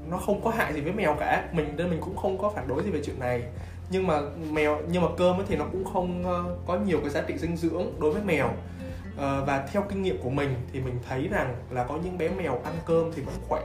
nó 0.07 0.17
không 0.17 0.41
có 0.43 0.49
hại 0.49 0.73
gì 0.73 0.81
với 0.81 0.93
mèo 0.93 1.15
cả. 1.19 1.49
Mình 1.51 1.73
nên 1.77 1.89
mình 1.89 2.01
cũng 2.01 2.17
không 2.17 2.37
có 2.37 2.49
phản 2.49 2.67
đối 2.67 2.83
gì 2.83 2.89
về 2.89 3.01
chuyện 3.05 3.19
này 3.19 3.43
nhưng 3.91 4.07
mà 4.07 4.21
mèo, 4.51 4.81
nhưng 4.91 5.01
mà 5.01 5.07
cơm 5.17 5.37
ấy 5.37 5.45
thì 5.49 5.55
nó 5.55 5.65
cũng 5.71 5.85
không 5.93 6.25
ờ, 6.25 6.57
có 6.67 6.77
nhiều 6.77 6.99
cái 7.01 7.09
giá 7.09 7.21
trị 7.21 7.37
dinh 7.37 7.57
dưỡng 7.57 7.93
đối 7.99 8.11
với 8.11 8.23
mèo. 8.23 8.49
Ờ, 9.17 9.43
và 9.47 9.67
theo 9.71 9.83
kinh 9.89 10.01
nghiệm 10.01 10.17
của 10.23 10.29
mình 10.29 10.55
thì 10.73 10.79
mình 10.79 10.99
thấy 11.09 11.27
rằng 11.27 11.55
là 11.69 11.83
có 11.83 11.97
những 12.03 12.17
bé 12.17 12.29
mèo 12.29 12.61
ăn 12.63 12.73
cơm 12.85 13.11
thì 13.15 13.21
vẫn 13.21 13.35
khỏe. 13.47 13.63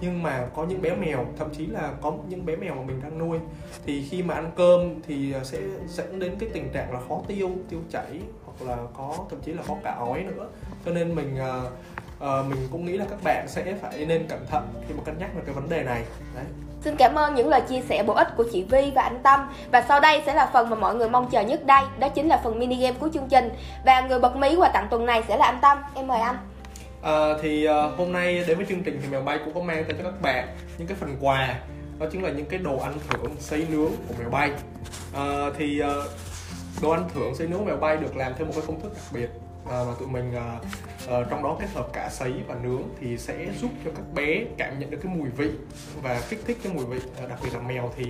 Nhưng 0.00 0.22
mà 0.22 0.48
có 0.54 0.64
những 0.64 0.82
bé 0.82 0.96
mèo, 0.96 1.26
thậm 1.38 1.54
chí 1.54 1.66
là 1.66 1.92
có 2.02 2.12
những 2.28 2.46
bé 2.46 2.56
mèo 2.56 2.74
mà 2.74 2.82
mình 2.82 3.00
đang 3.02 3.18
nuôi, 3.18 3.38
thì 3.86 4.06
khi 4.10 4.22
mà 4.22 4.34
ăn 4.34 4.50
cơm 4.56 5.02
thì 5.06 5.32
ờ, 5.32 5.44
sẽ 5.44 5.60
dẫn 5.88 6.18
đến 6.18 6.36
cái 6.38 6.48
tình 6.52 6.70
trạng 6.72 6.92
là 6.92 7.00
khó 7.08 7.22
tiêu 7.28 7.50
tiêu 7.68 7.80
chảy 7.90 8.20
hoặc 8.44 8.70
là 8.70 8.76
có, 8.96 9.14
thậm 9.30 9.40
chí 9.44 9.52
là 9.52 9.62
có 9.68 9.76
cả 9.84 9.96
ói 9.98 10.22
nữa. 10.22 10.48
Cho 10.84 10.92
nên 10.92 11.14
mình 11.14 11.36
uh, 12.18 12.24
uh, 12.24 12.46
mình 12.46 12.68
cũng 12.72 12.86
nghĩ 12.86 12.96
là 12.96 13.04
các 13.10 13.22
bạn 13.22 13.48
sẽ 13.48 13.74
phải 13.82 14.04
nên 14.04 14.26
cẩn 14.28 14.46
thận 14.46 14.68
khi 14.88 14.94
mà 14.94 15.02
cân 15.04 15.18
nhắc 15.18 15.30
về 15.34 15.42
cái 15.46 15.54
vấn 15.54 15.68
đề 15.68 15.82
này. 15.82 16.02
Đấy. 16.34 16.44
Xin 16.80 16.96
cảm 16.96 17.14
ơn 17.14 17.34
những 17.34 17.48
lời 17.48 17.60
chia 17.68 17.80
sẻ 17.80 18.02
bổ 18.02 18.14
ích 18.14 18.28
của 18.36 18.44
chị 18.52 18.64
Vi 18.70 18.92
và 18.94 19.02
anh 19.02 19.18
Tâm. 19.22 19.40
Và 19.72 19.84
sau 19.88 20.00
đây 20.00 20.22
sẽ 20.26 20.34
là 20.34 20.50
phần 20.52 20.70
mà 20.70 20.76
mọi 20.76 20.94
người 20.94 21.08
mong 21.08 21.30
chờ 21.30 21.40
nhất 21.40 21.66
đây. 21.66 21.82
Đó 21.98 22.08
chính 22.08 22.28
là 22.28 22.40
phần 22.44 22.58
mini 22.58 22.76
game 22.76 22.96
của 22.98 23.08
chương 23.14 23.28
trình. 23.30 23.50
Và 23.84 24.00
người 24.00 24.18
bật 24.18 24.36
mí 24.36 24.56
quà 24.56 24.68
tặng 24.68 24.86
tuần 24.90 25.06
này 25.06 25.22
sẽ 25.28 25.36
là 25.36 25.46
anh 25.46 25.58
Tâm. 25.62 25.78
Em 25.94 26.06
mời 26.06 26.20
anh. 26.20 26.36
À, 27.02 27.34
Thì 27.42 27.68
uh, 27.68 27.98
hôm 27.98 28.12
nay 28.12 28.44
đến 28.46 28.56
với 28.56 28.66
chương 28.66 28.82
trình 28.82 29.00
thì 29.02 29.08
Mèo 29.08 29.22
Bay 29.22 29.38
cũng 29.44 29.54
có 29.54 29.60
mang 29.60 29.84
tới 29.84 29.94
cho 29.98 30.04
các 30.04 30.22
bạn 30.22 30.48
những 30.78 30.88
cái 30.88 30.96
phần 31.00 31.16
quà. 31.20 31.54
Đó 31.98 32.06
chính 32.12 32.22
là 32.22 32.30
những 32.30 32.46
cái 32.46 32.58
đồ 32.58 32.78
ăn 32.78 32.92
thưởng 33.08 33.36
sấy 33.38 33.66
nướng 33.70 33.90
của 34.08 34.14
Mèo 34.18 34.30
Bay. 34.30 34.50
À, 35.14 35.24
Thì 35.58 35.82
uh, 35.82 35.88
đồ 36.82 36.90
ăn 36.90 37.08
thưởng 37.14 37.34
sấy 37.34 37.46
nướng 37.46 37.64
Mèo 37.64 37.76
Bay 37.76 37.96
được 37.96 38.16
làm 38.16 38.32
theo 38.38 38.46
một 38.46 38.52
cái 38.56 38.64
công 38.66 38.80
thức 38.80 38.92
đặc 38.94 39.04
biệt 39.12 39.28
à, 39.70 39.84
mà 39.86 39.92
tụi 39.98 40.08
mình 40.08 40.34
à, 40.34 40.58
à, 41.08 41.16
trong 41.30 41.42
đó 41.42 41.56
kết 41.60 41.68
hợp 41.74 41.88
cả 41.92 42.08
sấy 42.10 42.32
và 42.48 42.54
nướng 42.62 42.82
thì 43.00 43.18
sẽ 43.18 43.46
giúp 43.60 43.70
cho 43.84 43.90
các 43.96 44.04
bé 44.14 44.44
cảm 44.58 44.78
nhận 44.78 44.90
được 44.90 44.98
cái 45.02 45.14
mùi 45.14 45.28
vị 45.28 45.50
và 46.02 46.22
kích 46.28 46.40
thích 46.46 46.58
cái 46.62 46.72
mùi 46.72 46.84
vị. 46.84 46.98
À, 47.20 47.26
đặc 47.28 47.38
biệt 47.42 47.54
là 47.54 47.60
mèo 47.60 47.92
thì 47.96 48.04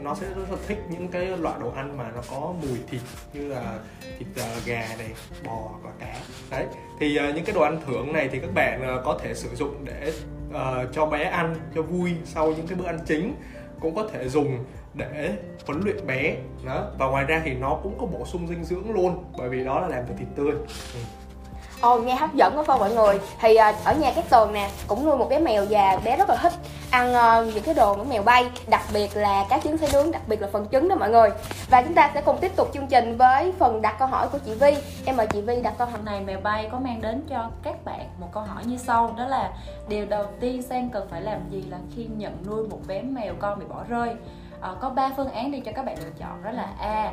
nó 0.00 0.14
sẽ 0.14 0.26
rất 0.26 0.50
là 0.50 0.56
thích 0.66 0.78
những 0.90 1.08
cái 1.08 1.26
loại 1.26 1.58
đồ 1.60 1.70
ăn 1.70 1.96
mà 1.98 2.10
nó 2.14 2.22
có 2.30 2.54
mùi 2.62 2.78
thịt 2.90 3.00
như 3.32 3.48
là 3.48 3.78
thịt 4.18 4.28
uh, 4.30 4.64
gà 4.66 4.88
này 4.98 5.10
bò 5.44 5.70
và 5.82 5.90
cá. 5.98 6.14
Đấy 6.50 6.66
thì 7.00 7.18
uh, 7.18 7.34
những 7.34 7.44
cái 7.44 7.54
đồ 7.54 7.60
ăn 7.60 7.80
thưởng 7.86 8.12
này 8.12 8.28
thì 8.32 8.38
các 8.38 8.50
bạn 8.54 8.96
uh, 8.98 9.04
có 9.04 9.18
thể 9.22 9.34
sử 9.34 9.54
dụng 9.54 9.84
để 9.84 10.12
uh, 10.48 10.92
cho 10.92 11.06
bé 11.06 11.24
ăn 11.24 11.54
cho 11.74 11.82
vui 11.82 12.14
sau 12.24 12.52
những 12.52 12.66
cái 12.66 12.78
bữa 12.78 12.86
ăn 12.86 12.98
chính 13.06 13.34
cũng 13.86 13.94
có 13.94 14.08
thể 14.12 14.28
dùng 14.28 14.64
để 14.94 15.32
huấn 15.66 15.80
luyện 15.84 16.06
bé 16.06 16.36
đó. 16.66 16.84
Và 16.98 17.06
ngoài 17.06 17.24
ra 17.24 17.42
thì 17.44 17.54
nó 17.54 17.78
cũng 17.82 17.98
có 18.00 18.06
bổ 18.06 18.26
sung 18.26 18.48
dinh 18.48 18.64
dưỡng 18.64 18.90
luôn 18.90 19.24
bởi 19.38 19.48
vì 19.48 19.64
đó 19.64 19.80
là 19.80 19.88
làm 19.88 20.04
từ 20.08 20.14
thịt 20.18 20.28
tươi. 20.36 20.52
Ừ. 20.94 21.00
Ồ, 21.80 21.98
nghe 21.98 22.14
hấp 22.14 22.34
dẫn 22.34 22.52
quá 22.56 22.64
phải 22.66 22.78
mọi 22.78 22.94
người. 22.94 23.20
Thì 23.40 23.54
uh, 23.54 23.84
ở 23.84 23.94
nhà 23.94 24.12
các 24.16 24.24
tường 24.30 24.52
nè 24.52 24.70
Cũng 24.86 25.04
nuôi 25.04 25.16
một 25.16 25.28
bé 25.30 25.38
mèo 25.38 25.64
già 25.64 25.98
bé 26.04 26.16
rất 26.16 26.28
là 26.28 26.36
thích 26.36 26.52
ăn 26.90 27.14
uh, 27.14 27.54
những 27.54 27.64
cái 27.64 27.74
đồ 27.74 27.94
của 27.94 28.04
mèo 28.04 28.22
bay 28.22 28.50
đặc 28.68 28.82
biệt 28.94 29.16
là 29.16 29.46
cá 29.48 29.58
trứng 29.58 29.78
xay 29.78 29.88
nướng 29.92 30.10
đặc 30.10 30.22
biệt 30.28 30.42
là 30.42 30.48
phần 30.52 30.66
trứng 30.72 30.88
đó 30.88 30.96
mọi 30.96 31.10
người. 31.10 31.30
Và 31.70 31.82
chúng 31.82 31.94
ta 31.94 32.10
sẽ 32.14 32.22
cùng 32.22 32.38
tiếp 32.40 32.56
tục 32.56 32.70
chương 32.74 32.86
trình 32.86 33.16
với 33.16 33.52
phần 33.58 33.82
đặt 33.82 33.96
câu 33.98 34.08
hỏi 34.08 34.28
của 34.32 34.38
chị 34.38 34.54
Vi. 34.54 34.76
Em 35.04 35.16
mời 35.16 35.26
chị 35.26 35.40
Vi 35.40 35.62
đặt 35.62 35.74
câu 35.78 35.86
hỏi. 35.86 36.00
Này 36.04 36.20
mèo 36.20 36.40
bay 36.40 36.68
có 36.72 36.78
mang 36.78 37.00
đến 37.00 37.22
cho 37.28 37.50
các 37.62 37.84
bạn 37.84 38.06
một 38.20 38.28
câu 38.32 38.42
hỏi 38.42 38.62
như 38.66 38.76
sau 38.76 39.14
đó 39.18 39.26
là 39.26 39.50
điều 39.88 40.06
đầu 40.06 40.24
tiên 40.40 40.62
Sang 40.62 40.90
cần 40.90 41.08
phải 41.10 41.22
làm 41.22 41.50
gì 41.50 41.62
là 41.62 41.78
khi 41.96 42.06
nhận 42.16 42.36
nuôi 42.46 42.68
một 42.68 42.80
bé 42.86 43.02
mèo 43.02 43.34
con 43.38 43.58
bị 43.58 43.66
bỏ 43.68 43.84
rơi? 43.88 44.10
À, 44.60 44.70
có 44.80 44.90
ba 44.90 45.10
phương 45.16 45.30
án 45.30 45.50
đi 45.50 45.60
cho 45.60 45.72
các 45.72 45.84
bạn 45.84 45.96
lựa 46.02 46.10
chọn 46.18 46.44
đó 46.44 46.50
là 46.50 46.68
a 46.78 47.12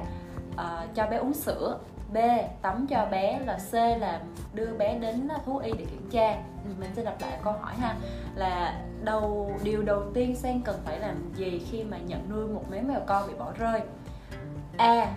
à, 0.57 0.85
cho 0.95 1.07
bé 1.07 1.17
uống 1.17 1.33
sữa 1.33 1.77
B 2.13 2.17
tắm 2.61 2.87
cho 2.89 3.07
bé 3.11 3.39
là 3.45 3.57
C 3.71 3.73
là 3.73 4.21
đưa 4.53 4.73
bé 4.77 4.97
đến 4.99 5.27
thú 5.45 5.57
y 5.57 5.71
để 5.71 5.85
kiểm 5.85 6.09
tra. 6.11 6.31
Ừ, 6.65 6.71
mình 6.79 6.89
sẽ 6.95 7.03
đọc 7.03 7.15
lại 7.21 7.39
câu 7.43 7.53
hỏi 7.53 7.73
ha. 7.75 7.95
Là 8.35 8.81
đầu, 9.03 9.51
điều 9.63 9.83
đầu 9.83 10.03
tiên 10.13 10.35
Sang 10.35 10.61
cần 10.61 10.79
phải 10.85 10.99
làm 10.99 11.33
gì 11.35 11.61
khi 11.71 11.83
mà 11.83 11.97
nhận 11.97 12.29
nuôi 12.29 12.47
một 12.47 12.63
bé 12.69 12.81
mèo 12.81 13.01
con 13.05 13.27
bị 13.27 13.33
bỏ 13.39 13.51
rơi? 13.57 13.81
A 14.77 15.13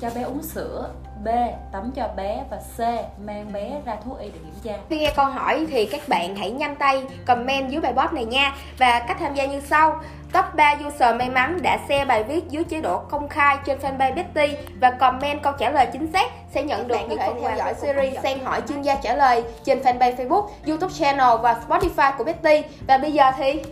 cho 0.00 0.10
bé 0.14 0.22
uống 0.22 0.42
sữa 0.42 0.90
B. 1.24 1.28
Tắm 1.72 1.90
cho 1.96 2.08
bé 2.16 2.42
và 2.50 2.56
C. 2.56 2.80
Mang 3.26 3.52
bé 3.52 3.70
ra 3.86 3.96
thú 4.04 4.14
y 4.20 4.28
để 4.28 4.38
kiểm 4.38 4.54
tra 4.64 4.72
Khi 4.90 4.98
nghe 4.98 5.12
câu 5.16 5.26
hỏi 5.26 5.66
thì 5.70 5.86
các 5.86 6.08
bạn 6.08 6.36
hãy 6.36 6.50
nhanh 6.50 6.76
tay 6.76 7.02
comment 7.26 7.70
dưới 7.70 7.80
bài 7.80 7.92
post 7.96 8.12
này 8.12 8.24
nha 8.24 8.54
Và 8.78 9.04
cách 9.08 9.16
tham 9.20 9.34
gia 9.34 9.46
như 9.46 9.60
sau 9.60 10.00
Top 10.32 10.44
3 10.54 10.74
user 10.86 11.16
may 11.16 11.30
mắn 11.30 11.58
đã 11.62 11.78
share 11.88 12.04
bài 12.04 12.24
viết 12.24 12.50
dưới 12.50 12.64
chế 12.64 12.80
độ 12.80 12.98
công 12.98 13.28
khai 13.28 13.56
trên 13.64 13.78
fanpage 13.78 14.14
Betty 14.14 14.56
và 14.80 14.90
comment 14.90 15.42
câu 15.42 15.52
trả 15.58 15.70
lời 15.70 15.86
chính 15.92 16.12
xác 16.12 16.30
sẽ 16.54 16.62
nhận 16.62 16.88
được 16.88 16.96
những 17.08 17.18
phần 17.18 17.38
theo 17.42 17.56
dõi 17.56 17.74
series 17.74 18.22
Sen 18.22 18.38
hỏi 18.44 18.62
chuyên 18.68 18.82
gia 18.82 18.94
trả 18.94 19.14
lời 19.14 19.44
trên 19.64 19.78
fanpage 19.78 20.16
Facebook, 20.16 20.48
YouTube 20.66 20.94
channel 20.98 21.40
và 21.42 21.60
Spotify 21.68 22.12
của 22.18 22.24
Betty. 22.24 22.62
Và 22.86 22.98
bây 22.98 23.12
giờ 23.12 23.30
thì 23.36 23.52
bye 23.52 23.62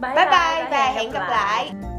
bye 0.00 0.14
bye, 0.14 0.24
bye 0.24 0.66
và 0.70 0.92
hẹn 0.94 1.10
gặp 1.10 1.28
lại. 1.28 1.70
lại. 1.72 1.91